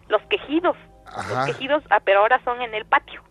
[0.09, 0.75] los quejidos.
[1.05, 1.45] Ajá.
[1.45, 3.21] Los quejidos, ah, pero ahora son en el patio.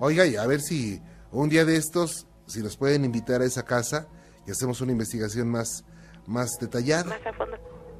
[0.00, 3.64] Oiga, y a ver si un día de estos, si nos pueden invitar a esa
[3.64, 4.06] casa
[4.46, 5.84] y hacemos una investigación más,
[6.26, 7.04] más detallada.
[7.04, 7.56] Más a fondo.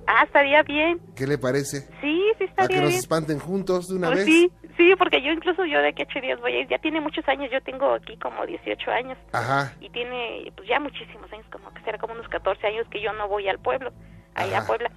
[0.07, 1.01] Ah, estaría bien.
[1.17, 1.83] ¿Qué le parece?
[2.01, 2.99] Sí, sí A que estaría nos bien.
[3.01, 4.27] espanten juntos de una Pues vez.
[4.27, 6.79] sí, Sí, porque yo incluso yo de aquí a ocho días voy a ir, ya
[6.81, 9.73] tiene muchos años, yo tengo aquí como 18 años Ajá.
[9.81, 13.13] y tiene pues ya muchísimos años, como que será como unos 14 años que yo
[13.13, 13.93] no voy al pueblo,
[14.35, 14.65] allá Ajá.
[14.65, 14.91] a Puebla.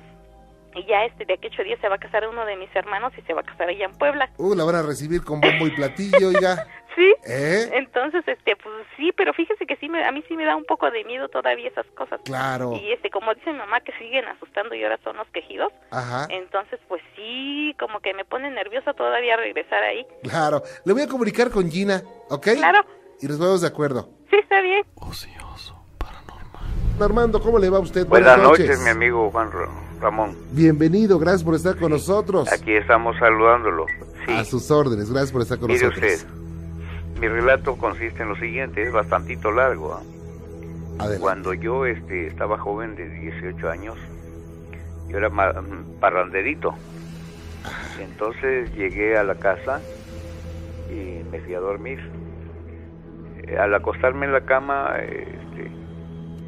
[0.75, 2.73] Y ya este de aquí a ocho días se va a casar uno de mis
[2.75, 4.29] hermanos y se va a casar allá en Puebla.
[4.37, 6.67] Uh, la van a recibir con bombo y platillo, oiga.
[6.97, 7.13] Sí.
[7.27, 7.69] ¿Eh?
[7.73, 10.65] Entonces, este, pues sí, pero fíjese que sí, me, a mí sí me da un
[10.65, 12.19] poco de miedo todavía esas cosas.
[12.25, 12.73] Claro.
[12.73, 15.71] Y este, como dice mi mamá, que siguen asustando y ahora son los quejidos.
[15.91, 16.25] Ajá.
[16.31, 20.07] Entonces, pues sí, como que me pone nerviosa todavía regresar ahí.
[20.23, 20.63] Claro.
[20.85, 22.47] Le voy a comunicar con Gina, ¿ok?
[22.55, 22.83] Claro.
[23.21, 24.09] Y nos vemos de acuerdo.
[24.31, 24.83] Sí, está bien.
[24.95, 25.36] Ocioso, paranormal.
[26.99, 28.05] Armando, ¿cómo le va a usted?
[28.07, 29.67] Buenas noches, mi amigo Juan Ra-
[30.01, 30.35] Ramón.
[30.51, 32.51] Bienvenido, gracias por estar con nosotros.
[32.51, 33.85] Aquí estamos saludándolo.
[34.25, 36.11] Sí, A sus órdenes, gracias por estar con mire nosotros.
[36.13, 36.27] usted,
[37.19, 39.93] mi relato consiste en lo siguiente, es bastantito largo.
[39.93, 40.01] ¿ah?
[40.99, 41.19] Adelante.
[41.21, 43.95] Cuando yo este, estaba joven de 18 años,
[45.07, 46.73] yo era mm, parranderito.
[47.99, 49.81] Entonces llegué a la casa
[50.89, 51.99] y me fui a dormir.
[53.47, 55.27] Eh, Al acostarme en la cama, eh,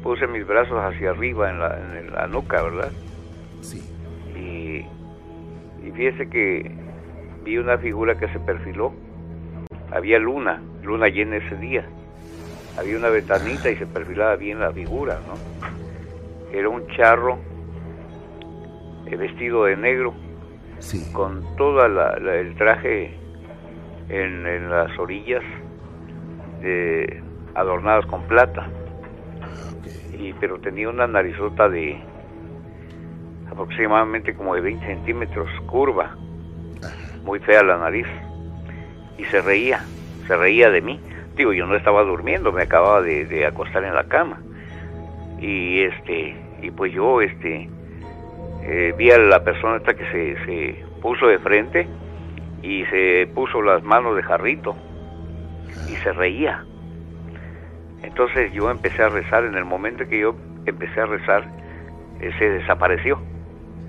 [0.02, 2.90] puse mis brazos hacia arriba en la, en la nuca, ¿verdad?
[3.60, 3.82] Sí.
[4.36, 4.86] y,
[5.86, 6.70] y fíjese que
[7.44, 8.92] vi una figura que se perfiló.
[9.92, 11.84] Había luna, luna llena ese día.
[12.78, 15.34] Había una ventanita y se perfilaba bien la figura, ¿no?
[16.56, 17.38] Era un charro
[19.06, 20.14] eh, vestido de negro
[20.78, 21.12] Sí.
[21.12, 23.14] con todo el traje
[24.08, 25.42] en, en las orillas
[26.62, 27.22] de-
[27.54, 28.66] adornadas con plata.
[30.20, 31.98] Y pero tenía una narizota de
[33.50, 36.14] aproximadamente como de 20 centímetros curva.
[37.24, 38.06] Muy fea la nariz.
[39.16, 39.84] Y se reía
[40.26, 41.00] se reía de mí.
[41.34, 44.40] Digo yo no estaba durmiendo me acababa de, de acostar en la cama.
[45.40, 47.68] Y este y pues yo este
[48.62, 51.88] eh, vi a la persona esta que se, se puso de frente
[52.62, 54.76] y se puso las manos de jarrito.
[55.88, 56.64] Y se reía
[58.02, 60.34] entonces yo empecé a rezar, en el momento que yo
[60.66, 61.44] empecé a rezar,
[62.20, 63.18] eh, se desapareció.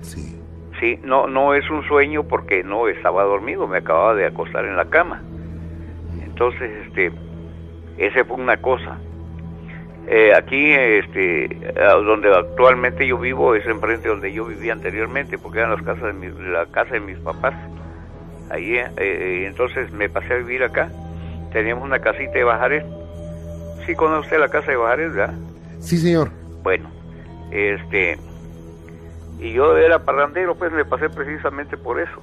[0.02, 0.38] Sí.
[0.80, 4.76] Sí, no, no es un sueño porque no estaba dormido, me acababa de acostar en
[4.76, 5.20] la cama.
[6.24, 7.12] Entonces, este,
[7.98, 8.98] esa fue una cosa.
[10.08, 11.48] Eh, aquí, este,
[12.04, 16.12] donde actualmente yo vivo es enfrente donde yo vivía anteriormente, porque eran las casas de
[16.14, 17.54] mi- la casa de mis papás.
[18.50, 20.90] Ahí, eh, eh, entonces me pasé a vivir acá.
[21.52, 22.84] Teníamos una casita de Bajares.
[23.86, 25.34] Sí, conoce usted la casa de Bajares, ¿verdad?
[25.80, 26.30] Sí, señor.
[26.62, 26.90] Bueno,
[27.50, 28.18] este,
[29.38, 32.22] y yo era parrandero, pues me pasé precisamente por eso.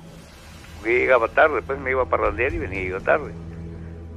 [0.76, 3.34] Porque llegaba tarde, pues me iba a parrandear y venía yo tarde.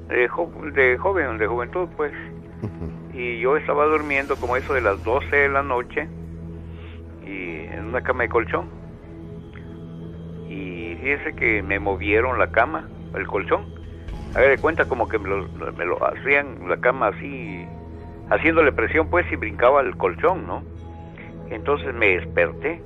[0.08, 2.12] De, jo- de joven, de juventud, pues.
[3.12, 6.08] Y yo estaba durmiendo como eso de las 12 de la noche
[7.26, 8.68] y en una cama de colchón.
[10.48, 13.71] Y fíjese que me movieron la cama, el colchón.
[14.34, 17.66] Haga de cuenta como que me lo, me lo hacían la cama así,
[18.30, 20.62] haciéndole presión pues y brincaba el colchón, ¿no?
[21.50, 22.80] Entonces me desperté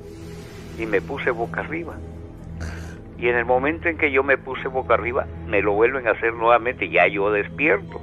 [0.76, 1.96] y me puse boca arriba.
[3.18, 6.12] Y en el momento en que yo me puse boca arriba, me lo vuelven a
[6.12, 8.00] hacer nuevamente, ya yo despierto.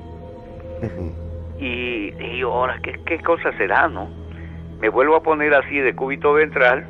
[1.59, 4.09] Y digo, ahora, ¿qué, ¿qué cosa será, no?
[4.79, 6.85] Me vuelvo a poner así de cúbito ventral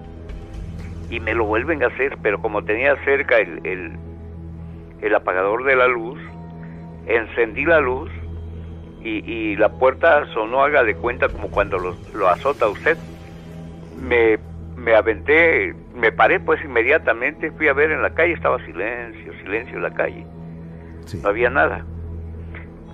[1.09, 3.91] y me lo vuelven a hacer, pero como tenía cerca el, el,
[5.01, 6.19] el apagador de la luz,
[7.07, 8.09] encendí la luz
[9.01, 12.97] y, y la puerta sonó, haga de cuenta, como cuando lo, lo azota usted.
[13.99, 14.37] Me,
[14.75, 19.77] me aventé, me paré pues inmediatamente, fui a ver en la calle, estaba silencio, silencio
[19.77, 20.25] en la calle,
[21.05, 21.19] Sí.
[21.21, 21.85] no había nada.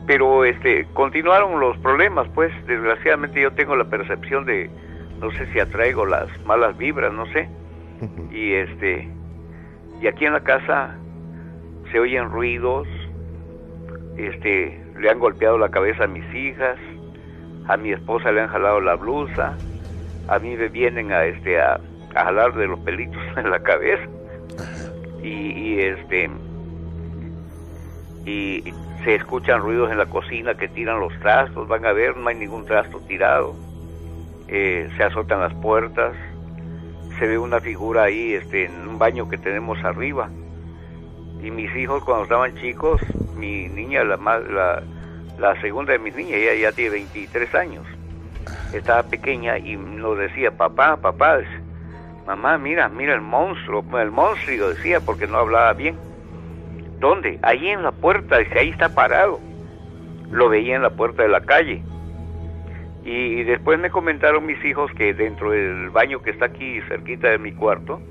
[0.07, 4.69] Pero este continuaron los problemas, pues desgraciadamente yo tengo la percepción de,
[5.19, 7.47] no sé si atraigo las malas vibras, no sé.
[8.31, 9.07] Y este,
[10.01, 10.95] y aquí en la casa
[11.91, 12.87] se oyen ruidos,
[14.27, 16.77] este, le han golpeado la cabeza a mis hijas,
[17.67, 19.57] a mi esposa le han jalado la blusa,
[20.27, 21.79] a mí me vienen a este a,
[22.15, 24.03] a jalar de los pelitos en la cabeza.
[25.23, 26.29] Y, y este
[28.25, 28.63] y
[29.03, 32.35] se escuchan ruidos en la cocina que tiran los trastos, van a ver, no hay
[32.35, 33.55] ningún trasto tirado,
[34.51, 36.15] Eh, se azotan las puertas,
[37.19, 40.29] se ve una figura ahí este, en un baño que tenemos arriba.
[41.43, 42.99] Y mis hijos cuando estaban chicos,
[43.39, 44.83] mi niña, la, más, la,
[45.39, 47.85] la segunda de mis niñas, ella ya tiene 23 años,
[48.73, 51.39] estaba pequeña y nos decía, papá, papá,
[52.25, 55.97] mamá, mira, mira el monstruo, el monstruo decía porque no hablaba bien.
[56.99, 57.39] ¿Dónde?
[57.41, 59.39] Ahí en la puerta, dice, ahí está parado.
[60.29, 61.81] Lo veía en la puerta de la calle.
[63.03, 67.37] Y después me comentaron mis hijos que dentro del baño que está aquí cerquita de
[67.39, 68.01] mi cuarto,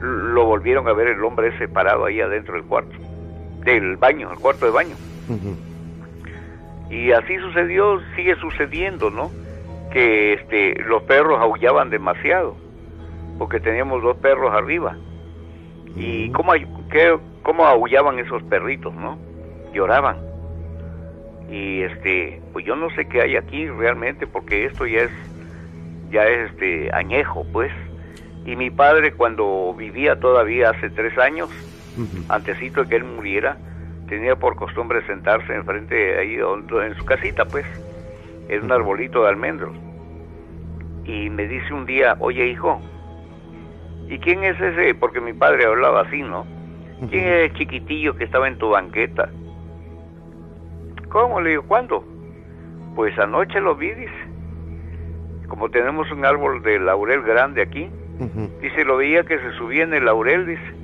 [0.00, 2.96] lo volvieron a ver el hombre ese parado ahí adentro del cuarto.
[3.64, 4.96] Del baño, el cuarto de baño.
[6.90, 9.30] Y así sucedió, sigue sucediendo, ¿no?
[9.92, 12.56] Que este, los perros aullaban demasiado,
[13.38, 14.96] porque teníamos dos perros arriba.
[15.96, 16.52] ¿Y cómo,
[16.90, 19.18] qué, cómo aullaban esos perritos, no?
[19.72, 20.18] Lloraban.
[21.50, 25.10] Y este, pues yo no sé qué hay aquí realmente, porque esto ya es,
[26.10, 27.72] ya es este, añejo, pues.
[28.44, 31.48] Y mi padre cuando vivía todavía hace tres años,
[32.28, 33.56] antesito de que él muriera,
[34.08, 37.64] tenía por costumbre sentarse enfrente ahí en su casita, pues,
[38.48, 39.74] en un arbolito de almendros.
[41.04, 42.80] Y me dice un día, oye hijo,
[44.08, 44.94] ¿y quién es ese?
[44.94, 46.46] Porque mi padre hablaba así, ¿no?
[47.10, 49.28] ¿Quién es el chiquitillo que estaba en tu banqueta?
[51.10, 51.40] ¿Cómo?
[51.40, 52.04] Le digo, ¿cuándo?
[52.94, 54.12] Pues anoche lo vi, dice.
[55.48, 57.90] Como tenemos un árbol de laurel grande aquí,
[58.62, 60.83] dice, lo veía que se subía en el laurel, dice.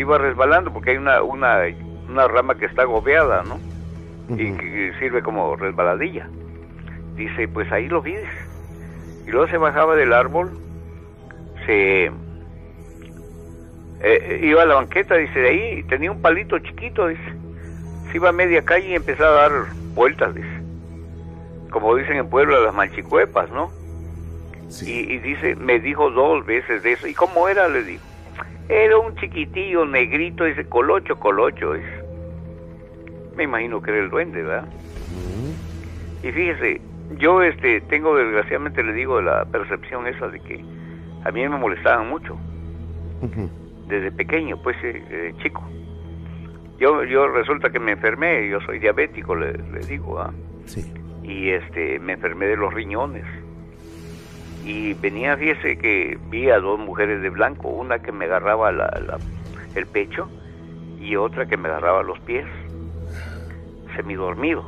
[0.00, 1.58] Se iba resbalando porque hay una, una
[2.08, 3.60] una rama que está gobeada, ¿no?
[4.34, 6.26] Y que sirve como resbaladilla.
[7.16, 8.14] Dice, pues ahí lo vi.
[9.26, 10.52] Y luego se bajaba del árbol,
[11.66, 12.12] se eh,
[14.00, 17.34] eh, iba a la banqueta, dice, de ahí tenía un palito chiquito, dice.
[18.10, 20.62] Se iba a media calle y empezaba a dar vueltas, dice.
[21.70, 23.70] Como dicen en Puebla las manchicuepas, ¿no?
[24.80, 27.06] Y, y, dice, me dijo dos veces de eso.
[27.06, 27.68] ¿Y cómo era?
[27.68, 28.09] Le digo.
[28.70, 32.10] Era un chiquitillo negrito, dice, colocho, colocho, dice
[33.40, 34.68] me imagino que era el duende, ¿verdad?
[36.22, 36.82] Y fíjese,
[37.18, 40.62] yo este tengo desgraciadamente le digo la percepción esa de que
[41.24, 42.36] a mí me molestaban mucho.
[43.88, 45.66] Desde pequeño, pues eh, chico.
[46.78, 49.54] Yo yo resulta que me enfermé, yo soy diabético, le,
[49.88, 50.34] digo, ¿ah?
[50.66, 50.92] Sí.
[51.22, 53.24] Y este me enfermé de los riñones.
[54.70, 59.18] Y venía, fíjese que vi a dos mujeres de blanco, una que me agarraba la,
[59.74, 60.30] el pecho
[61.00, 62.46] y otra que me agarraba los pies
[63.96, 64.64] semidormido.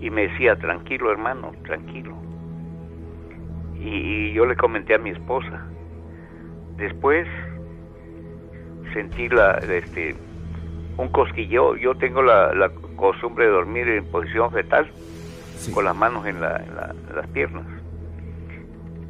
[0.00, 2.16] Y me decía, tranquilo hermano, tranquilo.
[3.74, 5.66] Y, yo le comenté a mi esposa.
[6.76, 7.26] Después
[8.92, 10.14] sentí la, este,
[10.96, 11.74] un cosquilleo.
[11.74, 14.88] Yo tengo la, costumbre de dormir en posición fetal,
[15.74, 17.75] con las manos en, las piernas.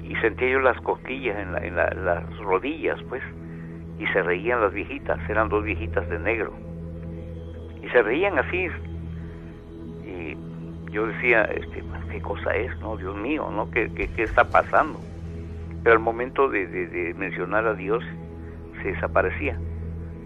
[0.09, 3.23] Y sentí yo las cosquillas en, las rodillas, pues.
[3.99, 6.53] Y se reían las viejitas, eran dos viejitas de negro.
[7.83, 8.69] Y se reían así,
[10.97, 12.97] yo decía, este, ¿qué cosa es, no?
[12.97, 13.71] Dios mío, ¿no?
[13.71, 14.99] ¿Qué, qué, está pasando?
[15.83, 18.03] Pero al momento de, mencionar a Dios,
[18.83, 19.59] se desaparecía.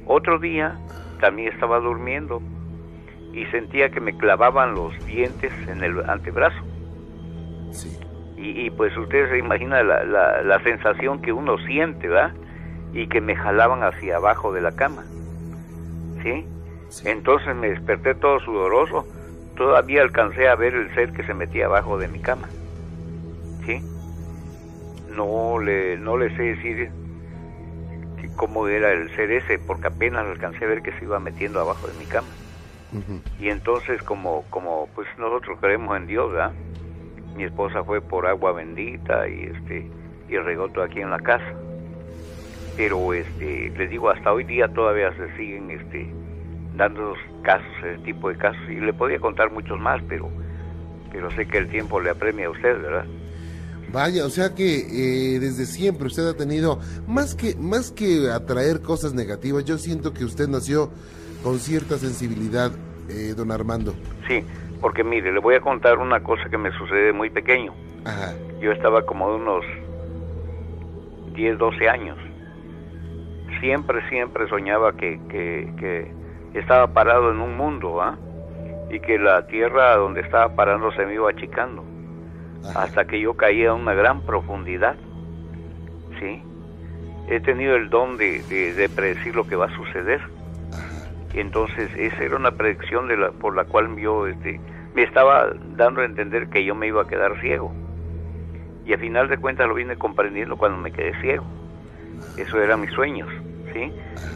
[0.06, 0.78] Otro día
[1.20, 2.40] también estaba durmiendo
[3.32, 6.62] y sentía que me clavaban los dientes en el antebrazo.
[8.40, 8.64] Sí.
[8.66, 10.04] Y, pues ustedes se imaginan la,
[10.42, 12.32] la, sensación que uno siente, ¿verdad?
[12.92, 15.04] Y que me jalaban hacia abajo de la cama.
[16.22, 16.46] ¿Sí?
[16.88, 17.08] sí.
[17.08, 19.06] Entonces me desperté todo sudoroso
[19.60, 22.48] todavía alcancé a ver el ser que se metía abajo de mi cama.
[23.66, 23.82] ¿Sí?
[25.14, 26.90] No le, no le sé decir
[28.36, 31.86] cómo era el ser ese, porque apenas alcancé a ver que se iba metiendo abajo
[31.88, 32.28] de mi cama.
[33.38, 36.52] Y entonces, como, como pues nosotros creemos en Dios, ¿verdad?
[37.40, 39.90] Mi esposa fue por agua bendita y este
[40.28, 41.54] y regó todo aquí en la casa.
[42.76, 46.06] Pero este, les digo, hasta hoy día todavía se siguen este
[46.76, 50.28] dando casos, ese tipo de casos, y le podía contar muchos más, pero,
[51.10, 53.06] pero sé que el tiempo le apremia a usted, ¿verdad?
[53.90, 58.82] Vaya, o sea que eh, desde siempre usted ha tenido, más que, más que atraer
[58.82, 60.90] cosas negativas, yo siento que usted nació
[61.42, 62.70] con cierta sensibilidad,
[63.08, 63.94] eh, don Armando.
[64.28, 64.44] Sí,
[64.80, 67.74] porque mire, le voy a contar una cosa que me sucede muy pequeño.
[68.04, 68.32] Ajá.
[68.60, 69.64] Yo estaba como de unos
[71.34, 72.18] 10, 12 años.
[73.60, 76.12] Siempre, siempre soñaba que, que, que
[76.58, 78.18] estaba parado en un mundo, ¿ah?
[78.90, 81.84] Y que la tierra donde estaba parando se me iba achicando.
[82.74, 84.96] Hasta que yo caía a una gran profundidad.
[86.18, 86.42] ¿Sí?
[87.28, 90.20] He tenido el don de, de, predecir lo que va a suceder.
[91.34, 94.60] Entonces esa era una predicción de la, por la cual yo este,
[94.94, 97.72] me estaba dando a entender que yo me iba a quedar ciego.
[98.84, 101.44] Y al final de cuentas lo vine comprendiendo cuando me quedé ciego.
[102.36, 103.28] Eso eran mis sueños.
[103.72, 103.92] ¿sí?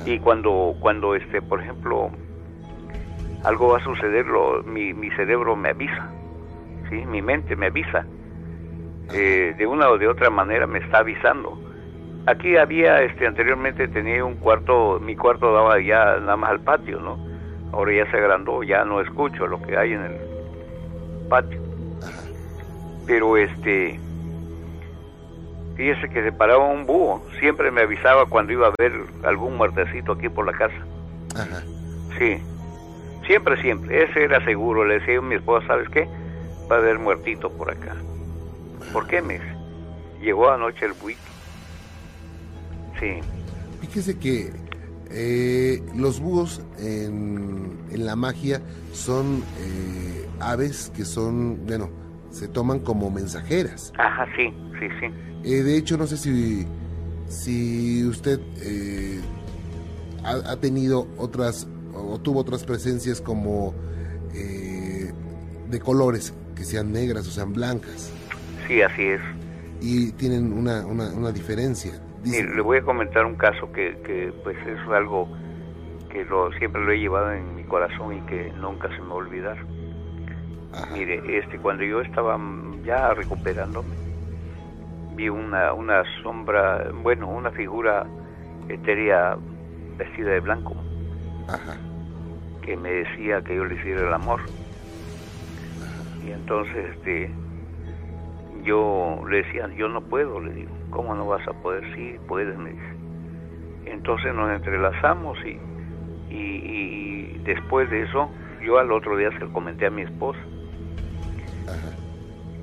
[0.06, 2.10] Y cuando, cuando este, por ejemplo,
[3.44, 4.26] algo va a suceder,
[4.64, 6.10] mi, mi cerebro me avisa,
[6.88, 7.04] ¿sí?
[7.06, 8.06] Mi mente me avisa.
[9.12, 11.58] Eh, de una o de otra manera me está avisando.
[12.26, 17.00] Aquí había, este, anteriormente tenía un cuarto, mi cuarto daba ya nada más al patio,
[17.00, 17.18] ¿no?
[17.72, 20.16] Ahora ya se agrandó, ya no escucho lo que hay en el
[21.28, 21.60] patio.
[23.06, 24.00] Pero este,
[25.76, 28.92] Fíjese que se paraba un búho, siempre me avisaba cuando iba a ver
[29.24, 30.86] algún muertecito aquí por la casa.
[32.16, 32.40] Sí,
[33.26, 34.04] siempre, siempre.
[34.04, 34.84] Ese era seguro.
[34.84, 36.08] Le decía a mi esposa, ¿sabes qué?
[36.70, 37.96] Va a haber muertito por acá.
[38.92, 39.40] ¿Por qué me?
[40.20, 41.33] Llegó anoche el buitre.
[43.00, 43.20] Sí.
[43.80, 44.50] Fíjese que
[45.10, 48.60] eh, los búhos en, en la magia
[48.92, 51.90] son eh, aves que son, bueno,
[52.30, 53.92] se toman como mensajeras.
[53.98, 55.06] Ajá, sí, sí, sí.
[55.44, 56.66] Eh, de hecho, no sé si,
[57.28, 59.20] si usted eh,
[60.24, 63.72] ha, ha tenido otras o tuvo otras presencias como
[64.34, 65.12] eh,
[65.70, 68.10] de colores, que sean negras o sean blancas,
[68.66, 69.20] Sí, así es.
[69.80, 71.92] y tienen una, una, una diferencia.
[72.24, 75.28] Mire, le voy a comentar un caso que, que pues es algo
[76.10, 79.12] que lo, siempre lo he llevado en mi corazón y que nunca se me va
[79.12, 79.58] a olvidar.
[80.72, 82.38] Ajá, Mire, este, cuando yo estaba
[82.84, 83.94] ya recuperándome,
[85.14, 88.06] vi una, una sombra, bueno, una figura
[88.68, 89.36] etérea
[89.96, 90.74] vestida de blanco.
[91.48, 91.76] Ajá,
[92.64, 94.40] que me decía que yo le hiciera el amor.
[96.26, 97.30] Y entonces, este,
[98.62, 101.84] yo le decía, yo no puedo, le digo, ¿cómo no vas a poder?
[101.94, 102.82] Sí, puedes, me dice.
[103.86, 105.58] Entonces nos entrelazamos y,
[106.34, 108.30] y, después de eso,
[108.64, 110.38] yo al otro día se lo comenté a mi esposa.
[111.66, 111.92] ajá.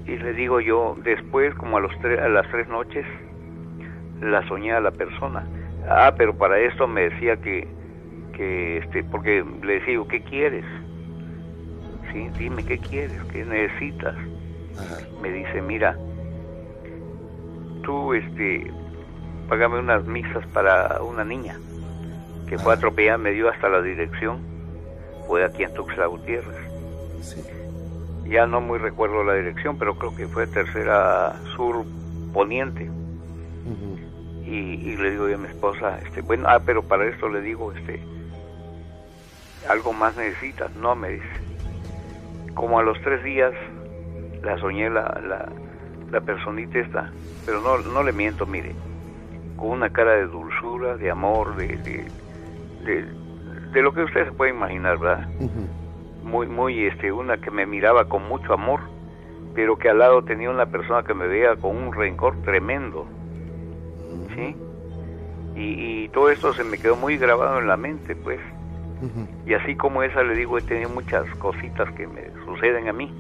[0.08, 3.06] Y le digo yo, después, como a, los tre- a las tres noches,
[4.22, 5.46] la soñé a la persona.
[5.90, 7.68] Ah, pero para esto me decía que,
[8.34, 10.66] que este, porque le decía, yo, ¿qué quieres?
[12.12, 14.16] Sí, dime qué quieres, qué necesitas.
[14.78, 14.98] Ajá.
[15.22, 15.96] Me dice, mira,
[17.82, 18.72] tú, este,
[19.50, 21.58] págame unas misas para una niña
[22.48, 24.40] que fue atropellada, me dio hasta la dirección,
[25.28, 26.72] fue aquí en Tuxtla Gutiérrez
[27.22, 27.42] Sí.
[28.26, 31.86] ya no muy recuerdo la dirección, pero creo que fue tercera sur
[32.34, 32.90] poniente.
[34.46, 37.42] Y, y le digo yo a mi esposa, este, bueno, ah, pero para esto le
[37.42, 38.02] digo, este,
[39.70, 41.28] algo más necesitas, no me dice.
[42.56, 43.54] Como a los tres días
[44.44, 45.50] la soñé la, la,
[46.12, 47.12] la personita esta,
[47.45, 48.76] pero no, no le miento, mire,
[49.55, 52.05] con una cara de dulzura, de amor, de, de,
[52.86, 53.05] de,
[53.72, 55.28] de lo que usted se puede imaginar, ¿verdad?
[56.24, 58.80] Muy muy este una que me miraba con mucho amor
[59.53, 63.05] pero que al lado tenía una persona que me veía con un rencor tremendo.
[64.36, 64.55] Sí
[65.55, 68.39] y, y todo esto se me quedó muy grabado en la mente pues.
[69.47, 73.12] Y así como esa le digo he tenido muchas cositas que me suceden a mí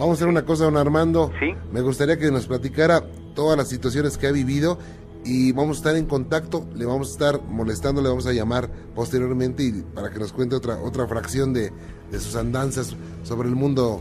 [0.00, 1.30] Vamos a hacer una cosa, don Armando.
[1.38, 1.54] Sí.
[1.72, 4.78] Me gustaría que nos platicara todas las situaciones que ha vivido
[5.26, 6.66] y vamos a estar en contacto.
[6.74, 10.56] Le vamos a estar molestando, le vamos a llamar posteriormente y para que nos cuente
[10.56, 11.70] otra otra fracción de,
[12.10, 14.00] de sus andanzas sobre el mundo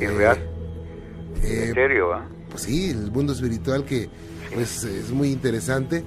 [0.00, 0.38] Irreal.
[1.42, 2.26] eh, en serio ¿va?
[2.48, 4.08] pues sí, el mundo espiritual que
[4.54, 6.02] pues es muy interesante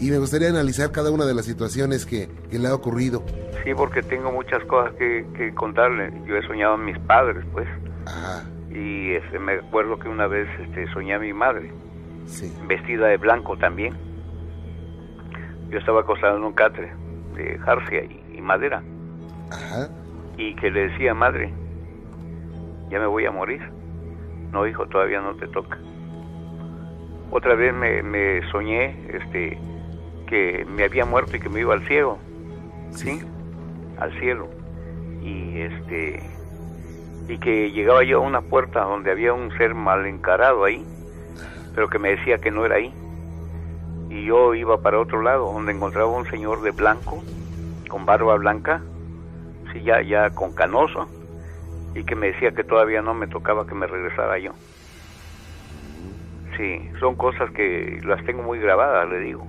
[0.00, 3.22] y me gustaría analizar cada una de las situaciones que, que le ha ocurrido.
[3.62, 7.68] sí porque tengo muchas cosas que, que contarle yo he soñado a mis padres pues
[8.06, 8.44] Ajá,
[8.74, 11.72] y este, me acuerdo que una vez este soñé a mi madre
[12.26, 12.52] sí.
[12.66, 13.94] vestida de blanco también.
[15.70, 16.92] Yo estaba acostado en un catre
[17.36, 18.82] de jarcia y, y madera
[19.50, 19.88] Ajá,
[20.36, 21.52] y que le decía, madre,
[22.90, 23.62] ya me voy a morir.
[24.52, 25.78] No, hijo, todavía no te toca.
[27.30, 29.58] Otra vez me, me soñé este,
[30.26, 32.18] que me había muerto y que me iba al cielo,
[32.90, 33.18] sí.
[33.18, 33.26] ¿sí?
[33.98, 34.48] Al cielo.
[35.22, 36.20] Y este
[37.28, 40.84] y que llegaba yo a una puerta donde había un ser mal encarado ahí,
[41.74, 42.92] pero que me decía que no era ahí.
[44.10, 47.22] Y yo iba para otro lado, donde encontraba un señor de blanco,
[47.88, 48.82] con barba blanca,
[49.72, 51.08] sí, ya, ya con canoso,
[51.94, 54.52] y que me decía que todavía no me tocaba que me regresara yo.
[56.56, 59.46] Sí, son cosas que las tengo muy grabadas, le digo.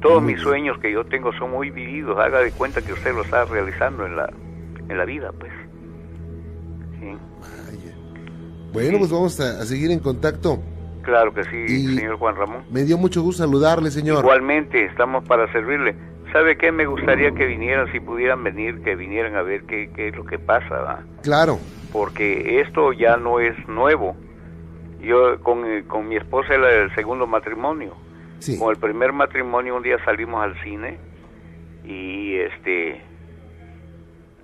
[0.00, 2.18] Todos mis sueños que yo tengo son muy vividos.
[2.18, 4.30] Haga de cuenta que usted lo está realizando en la,
[4.88, 5.52] en la vida, pues.
[7.12, 7.94] Sí, Vaya.
[8.72, 10.60] Bueno, pues vamos a, a seguir en contacto.
[11.02, 12.64] claro que sí, Y- señor Juan Ramón.
[12.70, 14.20] Me dio mucho gusto saludarle, señor.
[14.24, 15.94] Igualmente, estamos para servirle.
[16.32, 16.72] ¿Sabe qué?
[16.72, 20.24] Me gustaría que vinieran, si pudieran venir, que vinieran a ver qué, qué es lo
[20.24, 21.02] que pasa, ¿va?
[21.22, 21.58] Claro.
[21.92, 24.16] porque esto ya no es nuevo.
[25.00, 27.92] Yo con, con mi esposa era el segundo matrimonio.
[28.40, 28.58] Sí.
[28.58, 30.98] Con el primer matrimonio un día salimos al cine
[31.84, 33.00] y este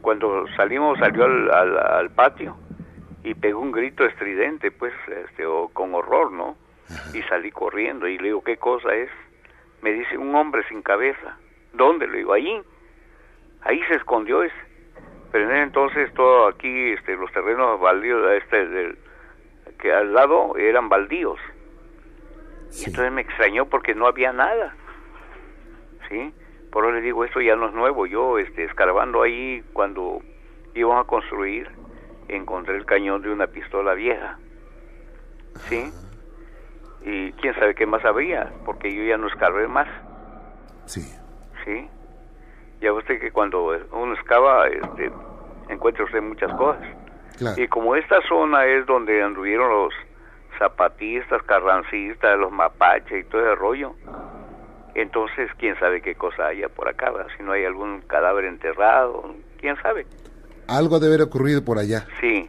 [0.00, 2.56] cuando salimos salió al, al, al patio
[3.22, 4.92] y pegó un grito estridente pues
[5.26, 6.56] este o con horror no
[7.14, 9.10] y salí corriendo y le digo qué cosa es
[9.82, 11.38] me dice un hombre sin cabeza.
[11.72, 12.60] Dónde le digo ahí.
[13.62, 14.70] Ahí se escondió ese
[15.32, 18.98] pero en ese entonces todo aquí este los terrenos baldíos este del
[19.78, 21.38] que al lado eran baldíos.
[22.72, 24.74] Y entonces me extrañó porque no había nada.
[26.08, 26.34] ¿Sí?
[26.70, 28.06] Por eso le digo, esto ya no es nuevo.
[28.06, 30.20] Yo, este, escarbando ahí, cuando
[30.74, 31.68] iban a construir,
[32.28, 34.38] encontré el cañón de una pistola vieja.
[35.68, 35.92] ¿Sí?
[37.02, 39.88] Y quién sabe qué más había, porque yo ya no escarbé más.
[40.84, 41.02] Sí.
[41.64, 41.88] ¿Sí?
[42.80, 45.10] Ya usted que cuando uno excava, este,
[45.68, 46.86] encuentra usted muchas cosas.
[47.36, 47.60] Claro.
[47.60, 49.94] Y como esta zona es donde anduvieron los
[50.58, 53.94] zapatistas, carrancistas, los mapaches y todo ese rollo,
[54.94, 57.30] entonces quién sabe qué cosa haya por acá, ¿verdad?
[57.36, 60.06] si no hay algún cadáver enterrado, quién sabe.
[60.68, 62.06] Algo debe haber ocurrido por allá.
[62.20, 62.48] Sí,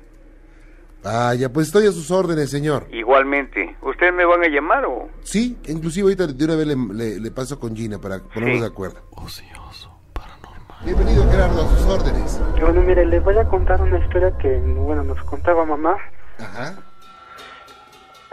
[1.04, 2.86] Vaya, pues estoy a sus órdenes, señor.
[2.92, 3.76] igualmente.
[3.82, 5.10] ¿Ustedes me van a llamar o...?
[5.24, 8.62] Sí, inclusive ahorita de una vez le, le- le paso con Gina para ponernos Sí.
[8.62, 9.02] de acuerdo.
[9.10, 10.78] Ocioso, paranormal.
[10.86, 12.40] Bienvenido, Gerardo, a sus órdenes.
[12.62, 15.98] Bueno, mire, les voy a contar una historia que, bueno, nos contaba mamá
[16.38, 16.76] Ajá.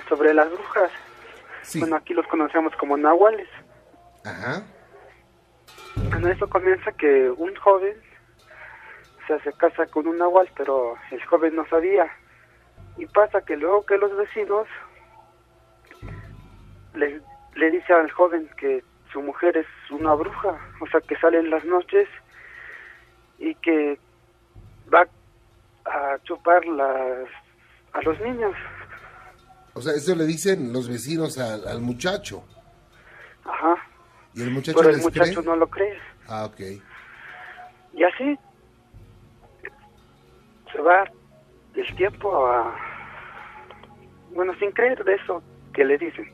[0.07, 0.91] sobre las brujas.
[1.63, 1.81] Sí.
[1.81, 3.49] Bueno, aquí los conocemos como nahuales.
[4.29, 4.63] Ajá.
[5.97, 7.97] Bueno, eso comienza que un joven
[9.27, 12.11] se hace casa con un nahual, pero el joven no sabía.
[12.97, 14.67] Y pasa que luego que los vecinos
[16.95, 17.21] le,
[17.55, 21.51] le dice al joven que su mujer es una bruja, o sea, que sale en
[21.51, 22.09] las noches
[23.39, 23.99] y que
[24.93, 25.07] va
[25.87, 27.29] a chupar las,
[27.93, 28.55] a los niños.
[29.75, 32.45] O sea, eso le dicen los vecinos al, al muchacho.
[33.45, 33.77] Ajá.
[34.35, 35.45] ¿Y el muchacho Pero el muchacho cree?
[35.45, 35.99] no lo cree.
[36.29, 36.61] Ah, ok.
[37.95, 38.39] Y así
[40.73, 41.05] se va
[41.75, 42.77] el tiempo a...
[44.31, 46.31] Bueno, sin creer de eso que le dicen.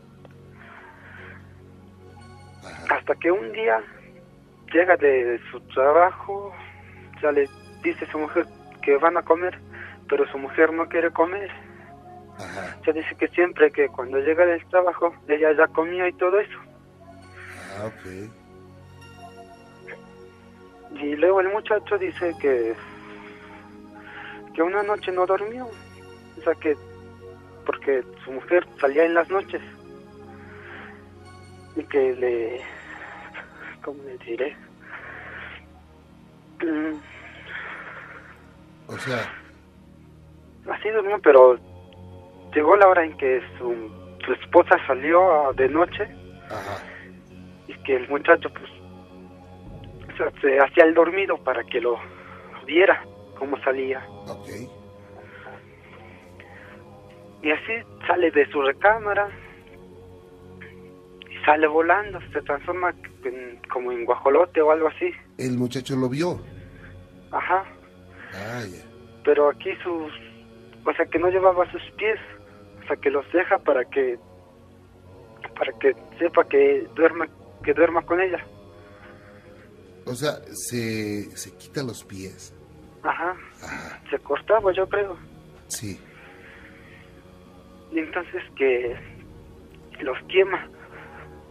[2.90, 3.82] Hasta que un día
[4.72, 6.53] llega de su trabajo,
[7.22, 7.49] ya le
[7.82, 8.47] dice a su mujer
[8.82, 9.59] que van a comer,
[10.09, 11.51] pero su mujer no quiere comer.
[12.36, 12.76] Ajá.
[12.84, 16.59] Ya dice que siempre que cuando llega del trabajo, ella ya comía y todo eso.
[17.76, 18.30] Ah, ok.
[21.00, 22.74] Y luego el muchacho dice que
[24.54, 26.76] que una noche no durmió, o sea que
[27.66, 29.60] porque su mujer salía en las noches
[31.74, 32.60] y que le
[33.82, 34.56] ¿cómo le diré?
[36.62, 36.94] Mm,
[38.86, 39.32] O sea,
[40.70, 41.58] así durmió, pero
[42.54, 43.74] llegó la hora en que su,
[44.24, 46.04] su esposa salió de noche
[46.48, 46.78] ajá.
[47.85, 48.70] Que el muchacho pues
[50.41, 51.97] se hacía el dormido para que lo
[52.66, 53.05] viera
[53.39, 54.05] cómo salía.
[54.28, 54.49] Ok.
[57.43, 57.72] Y así
[58.07, 59.28] sale de su recámara
[61.30, 65.11] y sale volando, se transforma en- como en guajolote o algo así.
[65.37, 66.41] El muchacho lo vio.
[67.32, 67.64] Ajá.
[68.32, 68.82] Vaya.
[69.24, 70.12] Pero aquí sus,
[70.87, 72.18] o sea que no llevaba sus pies,
[72.82, 74.18] o sea que los deja para que,
[75.59, 77.26] para que sepa que duerma,
[77.64, 78.44] que duerma con ella.
[80.06, 82.54] O sea, se, se quita los pies.
[83.02, 83.34] Ajá.
[83.62, 84.00] Ajá.
[84.10, 85.16] Se cortaba, yo creo.
[85.68, 85.98] Sí.
[87.90, 88.96] Y entonces que
[90.00, 90.68] los quema,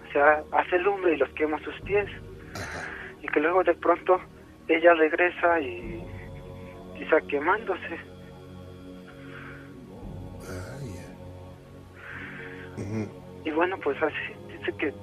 [0.08, 2.10] o sea, hace lumbre y los quema sus pies.
[2.56, 2.88] Ajá.
[3.24, 4.22] y que luego de pronto
[4.68, 6.04] ella regresa y,
[7.00, 7.98] y está quemándose.
[10.42, 11.08] Vaya.
[12.78, 13.08] Ujú.
[13.46, 14.16] Y bueno, pues así
[14.58, 14.94] dice que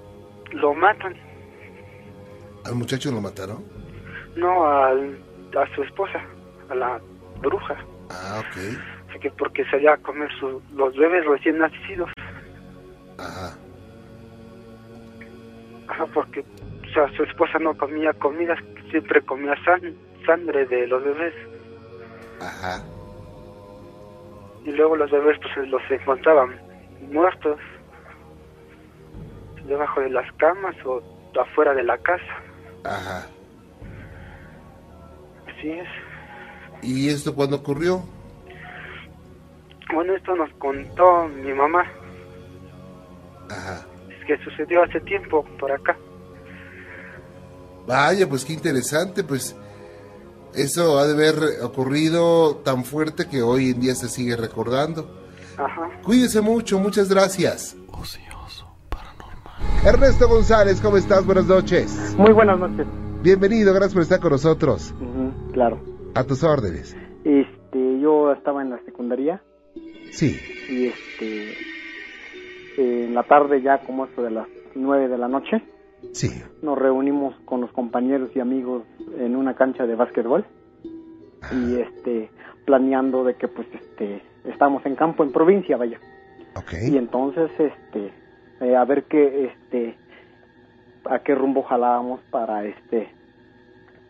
[0.53, 1.15] lo matan,
[2.65, 3.65] ¿Al muchacho lo mataron?
[4.37, 5.19] no al,
[5.59, 6.21] a su esposa,
[6.69, 7.01] a la
[7.41, 7.77] bruja.
[8.11, 8.79] Ah, ok.
[9.11, 12.11] Así que porque iba a comer su, los bebés recién nacidos.
[13.19, 13.57] Ajá.
[15.89, 18.59] Ajá, porque o sea, su esposa no comía comidas,
[18.91, 19.95] siempre comía san-
[20.27, 21.35] sangre de los bebés.
[22.41, 22.83] Ajá.
[24.65, 26.57] Y luego los bebés pues los encontraban
[27.11, 27.59] muertos
[29.71, 31.01] debajo de las camas o
[31.41, 32.35] afuera de la casa.
[32.85, 33.27] Ajá.
[35.49, 35.89] Así es.
[36.83, 38.03] ¿Y esto cuándo ocurrió?
[39.93, 41.85] Bueno, esto nos contó mi mamá,
[43.51, 43.85] Ajá.
[44.09, 45.97] es que sucedió hace tiempo por acá.
[47.87, 49.57] Vaya, pues qué interesante, pues
[50.55, 55.11] eso ha de haber ocurrido tan fuerte que hoy en día se sigue recordando.
[55.59, 55.91] Ajá.
[56.05, 57.77] Cuídese mucho, muchas gracias.
[57.89, 58.30] Ocioso, paranormal.
[59.85, 61.25] Ernesto González, ¿cómo estás?
[61.25, 62.15] Buenas noches.
[62.19, 62.87] Muy buenas noches.
[63.23, 64.95] Bienvenido, gracias por estar con nosotros.
[65.53, 65.81] Claro.
[66.15, 66.97] A tus órdenes.
[67.25, 69.43] Este, yo estaba en la secundaria
[70.11, 70.37] Sí.
[70.69, 71.55] y este,
[72.77, 75.63] en la tarde ya como esto de las nueve de la noche,
[76.13, 76.29] Sí.
[76.63, 78.83] nos reunimos con los compañeros y amigos
[79.19, 80.45] en una cancha de básquetbol
[81.53, 82.31] y este,
[82.67, 85.99] planeando de que pues este, estamos en campo en provincia, vaya.
[86.57, 86.73] Ok.
[86.91, 88.13] y entonces este
[88.61, 89.97] eh, a ver que este
[91.05, 93.09] a qué rumbo jalábamos para este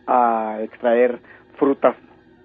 [0.07, 1.19] a extraer
[1.57, 1.95] frutas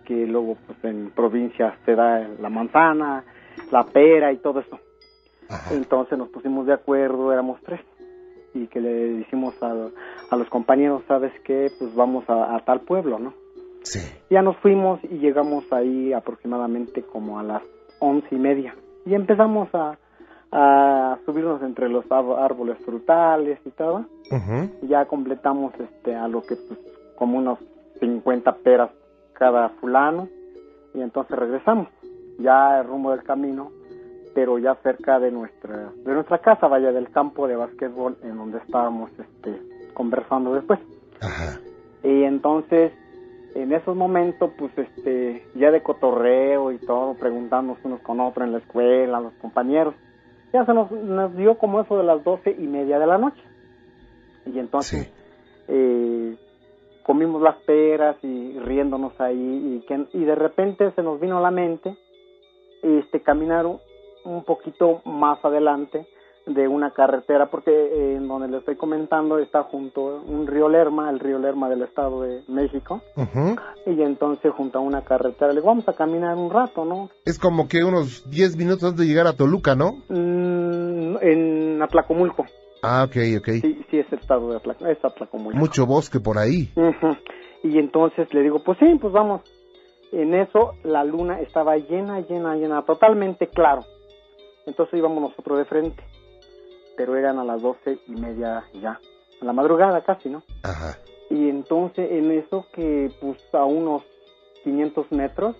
[0.04, 3.24] que luego pues en provincias se da la manzana,
[3.70, 4.78] la pera y todo eso.
[5.70, 7.80] Entonces nos pusimos de acuerdo, éramos tres,
[8.54, 9.72] y que le dijimos a,
[10.30, 11.70] a los compañeros, ¿sabes qué?
[11.78, 13.34] Pues vamos a, a tal pueblo, ¿no?
[13.82, 14.00] Sí.
[14.30, 17.62] Ya nos fuimos y llegamos ahí aproximadamente como a las
[18.00, 18.74] once y media.
[19.04, 19.98] Y empezamos a,
[20.58, 24.06] a subirnos entre los árboles frutales y todo.
[24.80, 26.80] Y ya completamos este a lo que pues
[27.14, 27.58] como unos
[28.00, 28.90] 50 peras
[29.34, 30.28] cada fulano.
[30.94, 31.88] Y entonces regresamos,
[32.38, 33.70] ya el rumbo del camino,
[34.34, 38.56] pero ya cerca de nuestra, de nuestra casa, vaya del campo de básquetbol en donde
[38.58, 39.60] estábamos este,
[39.92, 40.80] conversando después.
[41.20, 41.60] Ajá.
[42.02, 42.92] Y entonces,
[43.54, 48.52] en esos momentos, pues, este, ya de cotorreo y todo, preguntándonos unos con otros en
[48.52, 49.94] la escuela, los compañeros,
[50.52, 53.42] ya se nos, nos dio como eso de las doce y media de la noche.
[54.46, 55.12] Y entonces,
[55.68, 56.36] eh,
[57.02, 59.36] comimos las peras y riéndonos ahí,
[59.76, 61.96] y, que, y de repente se nos vino a la mente,
[62.82, 63.78] este, caminar un,
[64.24, 66.06] un poquito más adelante,
[66.46, 71.10] de una carretera porque eh, en donde le estoy comentando está junto un río Lerma,
[71.10, 73.02] el río Lerma del Estado de México,
[73.84, 77.10] y entonces junto a una carretera le digo, vamos a caminar un rato, ¿no?
[77.24, 79.94] Es como que unos 10 minutos antes de llegar a Toluca, ¿no?
[80.08, 82.46] Mm, en Atlacomulco,
[82.82, 83.48] Ah, ok, ok.
[83.62, 85.58] sí, sí es el estado de Atlac es Atlacomulco.
[85.58, 86.70] Mucho bosque por ahí.
[87.64, 89.40] Y entonces le digo, pues sí, pues vamos.
[90.12, 93.80] En eso la luna estaba llena, llena, llena, totalmente claro.
[94.66, 96.02] Entonces íbamos nosotros de frente,
[96.96, 99.00] pero eran a las doce y media ya,
[99.40, 100.42] a la madrugada casi, ¿no?
[100.62, 100.98] Ajá.
[101.30, 104.02] Y entonces en eso que pues a unos
[104.64, 105.56] 500 metros,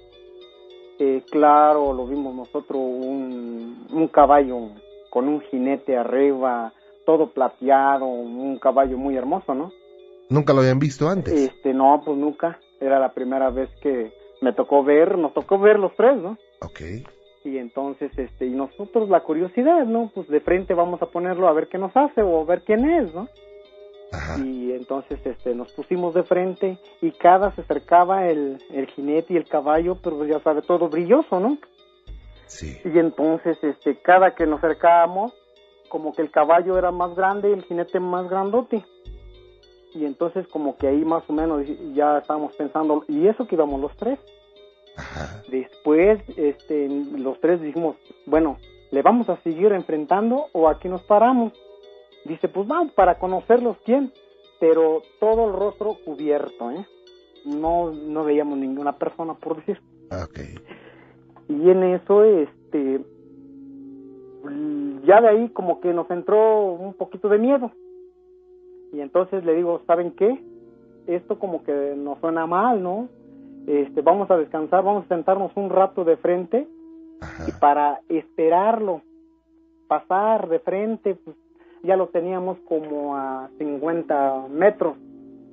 [0.99, 4.71] eh, claro, lo vimos nosotros, un, un caballo
[5.11, 6.73] con un jinete arriba,
[7.05, 9.71] todo plateado, un caballo muy hermoso, ¿no?
[10.29, 11.33] Nunca lo habían visto antes.
[11.33, 12.59] Este, no, pues nunca.
[12.81, 14.13] Era la primera vez que
[14.43, 16.37] me tocó ver, nos tocó ver los tres, ¿no?
[16.61, 16.81] Ok.
[17.47, 20.11] Y entonces, este, y nosotros la curiosidad, ¿no?
[20.13, 22.85] Pues de frente vamos a ponerlo a ver qué nos hace o a ver quién
[22.91, 23.29] es, ¿no?
[24.45, 29.37] Y entonces, este, nos pusimos de frente y cada se acercaba el, el jinete y
[29.37, 31.59] el caballo, pero ya sabe, todo brilloso, ¿no?
[32.47, 32.81] Sí.
[32.85, 35.33] Y entonces, este, cada que nos acercábamos,
[35.89, 38.85] como que el caballo era más grande y el jinete más grandote.
[39.95, 41.63] Y entonces como que ahí más o menos
[41.95, 44.19] ya estábamos pensando, y eso que íbamos los tres.
[45.49, 48.57] Después, este, los tres dijimos, bueno,
[48.91, 51.53] ¿le vamos a seguir enfrentando o aquí nos paramos?
[52.25, 54.13] Dice, pues vamos, para conocerlos quién,
[54.59, 56.87] pero todo el rostro cubierto, ¿eh?
[57.45, 59.81] No, no veíamos ninguna persona, por decir.
[60.11, 60.41] Ok.
[61.49, 63.01] Y en eso, este,
[65.05, 67.71] ya de ahí como que nos entró un poquito de miedo.
[68.93, 70.43] Y entonces le digo, ¿saben qué?
[71.07, 73.09] Esto como que nos suena mal, ¿no?
[73.67, 76.69] Este, vamos a descansar, vamos a sentarnos un rato de frente
[77.47, 79.03] y para esperarlo,
[79.89, 81.37] pasar de frente, pues
[81.83, 84.97] ya lo teníamos como a 50 metros.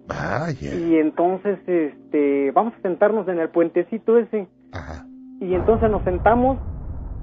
[0.07, 0.75] Vaya.
[0.75, 4.47] Y entonces, este, vamos a sentarnos en el puentecito ese.
[5.39, 6.57] Y entonces nos sentamos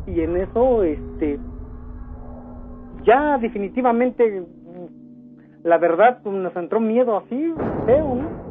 [0.07, 1.39] y en eso, este,
[3.05, 4.45] ya definitivamente,
[5.63, 7.55] la verdad, pues, nos entró miedo así,
[7.87, 8.50] feo, ¿no?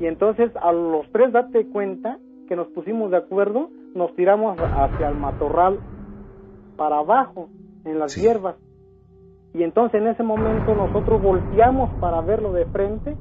[0.00, 5.08] Y entonces a los tres date cuenta que nos pusimos de acuerdo, nos tiramos hacia
[5.08, 5.78] el matorral
[6.76, 7.50] para abajo,
[7.84, 8.56] en las hierbas.
[9.52, 13.16] Y entonces en ese momento nosotros volteamos para verlo de frente.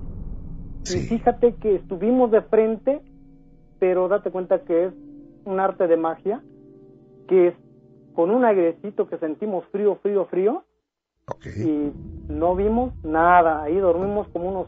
[0.86, 3.01] Y fíjate que estuvimos de frente,
[3.77, 4.93] pero date cuenta que es
[5.45, 6.41] un arte de magia,
[7.27, 7.55] que es
[8.15, 10.63] con un airecito que sentimos frío, frío, frío.
[11.45, 11.91] Y
[12.32, 13.63] no vimos nada.
[13.63, 14.67] Ahí dormimos como unos,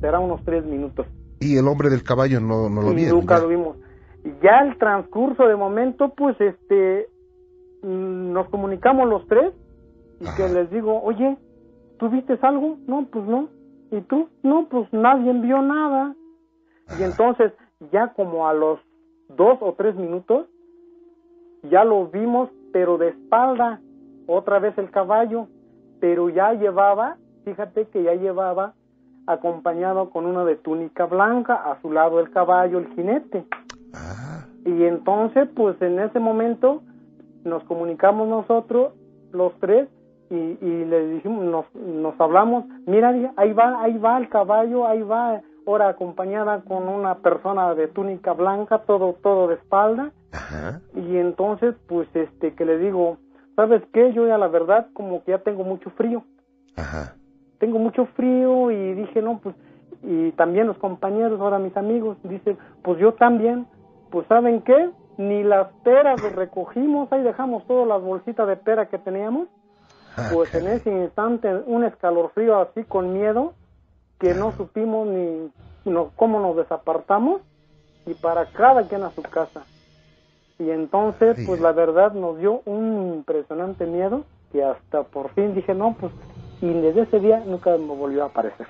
[0.00, 1.06] será unos tres minutos.
[1.42, 3.20] Y el hombre del caballo no, no lo vieron.
[3.20, 3.42] nunca ya.
[3.42, 3.76] lo vimos.
[4.42, 7.08] Ya el transcurso de momento, pues, este,
[7.82, 9.52] mm, nos comunicamos los tres
[10.20, 11.36] y que les digo, oye,
[11.98, 12.76] ¿tú viste algo?
[12.86, 13.48] No, pues no.
[13.90, 14.28] ¿Y tú?
[14.42, 16.14] No, pues nadie vio nada.
[16.98, 17.52] Y entonces,
[17.90, 18.78] ya como a los
[19.36, 20.46] dos o tres minutos,
[21.70, 23.80] ya lo vimos, pero de espalda,
[24.26, 25.48] otra vez el caballo,
[26.00, 28.74] pero ya llevaba, fíjate que ya llevaba
[29.26, 33.44] acompañado con uno de túnica blanca, a su lado el caballo, el jinete.
[34.64, 36.82] Y entonces, pues en ese momento
[37.44, 38.92] nos comunicamos nosotros,
[39.32, 39.88] los tres,
[40.30, 45.02] y, y le dijimos, nos, nos hablamos, mira, ahí va, ahí va el caballo, ahí
[45.02, 50.12] va, ahora acompañada con una persona de túnica blanca, todo, todo de espalda.
[50.94, 53.18] Y entonces, pues, este, que le digo,
[53.56, 54.12] ¿sabes qué?
[54.12, 56.24] Yo ya la verdad como que ya tengo mucho frío.
[57.62, 59.54] Tengo mucho frío y dije, no, pues,
[60.02, 63.68] y también los compañeros, ahora mis amigos, dicen, pues yo también,
[64.10, 64.90] pues ¿saben qué?
[65.16, 69.46] Ni las peras recogimos, ahí dejamos todas las bolsitas de pera que teníamos,
[70.32, 73.52] pues en ese instante un escalofrío así con miedo,
[74.18, 75.52] que no supimos ni
[75.84, 77.42] no, cómo nos desapartamos
[78.06, 79.62] y para cada quien a su casa.
[80.58, 85.74] Y entonces, pues la verdad nos dio un impresionante miedo que hasta por fin dije,
[85.74, 86.12] no, pues,
[86.62, 88.66] y desde ese día nunca me volvió a aparecer.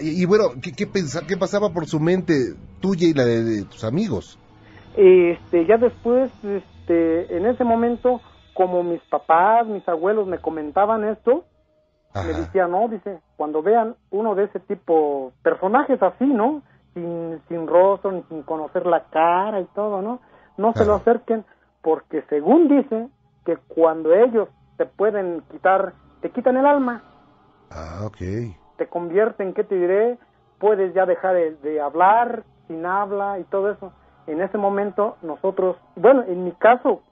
[0.00, 2.34] Y, y bueno, ¿qué, qué, qué pasaba por su mente
[2.80, 4.38] tuya y la de, de tus amigos?
[4.96, 8.20] Este, ya después, este, en ese momento,
[8.52, 11.44] como mis papás, mis abuelos me comentaban esto,
[12.14, 16.62] me decían, no, dice, cuando vean uno de ese tipo, personajes así, ¿no?
[16.94, 20.20] Sin, sin rostro, ni sin conocer la cara y todo, ¿no?
[20.56, 21.44] No se lo acerquen,
[21.80, 23.08] porque según dice,
[23.48, 27.02] que cuando ellos te pueden quitar, te quitan el alma,
[27.70, 28.16] Ah, ok.
[28.76, 30.18] te convierten, ¿qué te diré?
[30.58, 33.92] Puedes ya dejar de, de hablar, sin habla y todo eso.
[34.26, 37.02] En ese momento nosotros, bueno, en mi caso,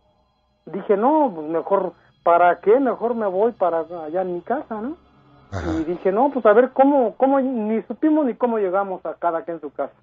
[0.67, 1.93] dije, no, pues mejor,
[2.23, 2.79] ¿para qué?
[2.81, 4.97] Mejor me voy para allá en mi casa, ¿no?
[5.81, 9.43] Y dije, no, pues a ver cómo, cómo, ni supimos ni cómo llegamos a cada
[9.45, 9.95] quien en su casa.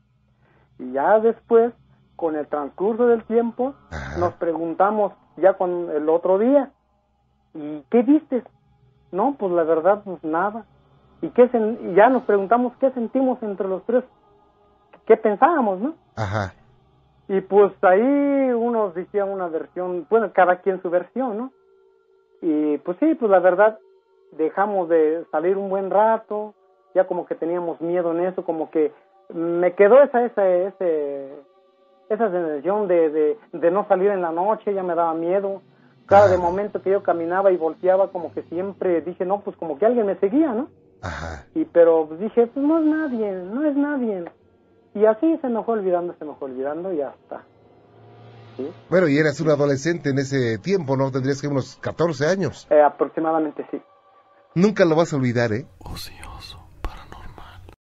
[0.79, 1.73] Y ya después,
[2.15, 3.73] con el transcurso del tiempo,
[4.19, 6.71] nos preguntamos ya con el otro día,
[7.53, 8.43] ¿y qué viste?
[9.13, 10.65] No, pues la verdad, pues nada.
[11.21, 14.03] ¿Y qué sen- ya nos preguntamos qué sentimos entre los tres?
[15.05, 15.93] ¿Qué pensábamos, no?
[16.15, 16.53] Ajá.
[17.27, 18.01] Y pues ahí
[18.51, 21.51] unos decían una versión, bueno, cada quien su versión, ¿no?
[22.41, 23.77] Y pues sí, pues la verdad,
[24.31, 26.53] dejamos de salir un buen rato,
[26.95, 28.91] ya como que teníamos miedo en eso, como que
[29.29, 31.29] me quedó esa, esa, ese,
[32.09, 35.61] esa sensación de, de, de no salir en la noche, ya me daba miedo.
[36.05, 39.77] Cada de momento que yo caminaba y volteaba, como que siempre dije, no, pues como
[39.77, 40.69] que alguien me seguía, ¿no?
[41.53, 44.25] Y pero pues, dije, pues no es nadie, no es nadie.
[44.95, 47.43] Y así se me fue olvidando, se me fue olvidando y ya está.
[48.57, 48.71] ¿Sí?
[48.89, 51.11] Bueno, y eras un adolescente en ese tiempo, ¿no?
[51.11, 52.67] Tendrías que unos 14 años.
[52.69, 53.81] Eh, aproximadamente sí.
[54.55, 55.65] Nunca lo vas a olvidar, ¿eh?
[55.79, 56.13] Oh, sí,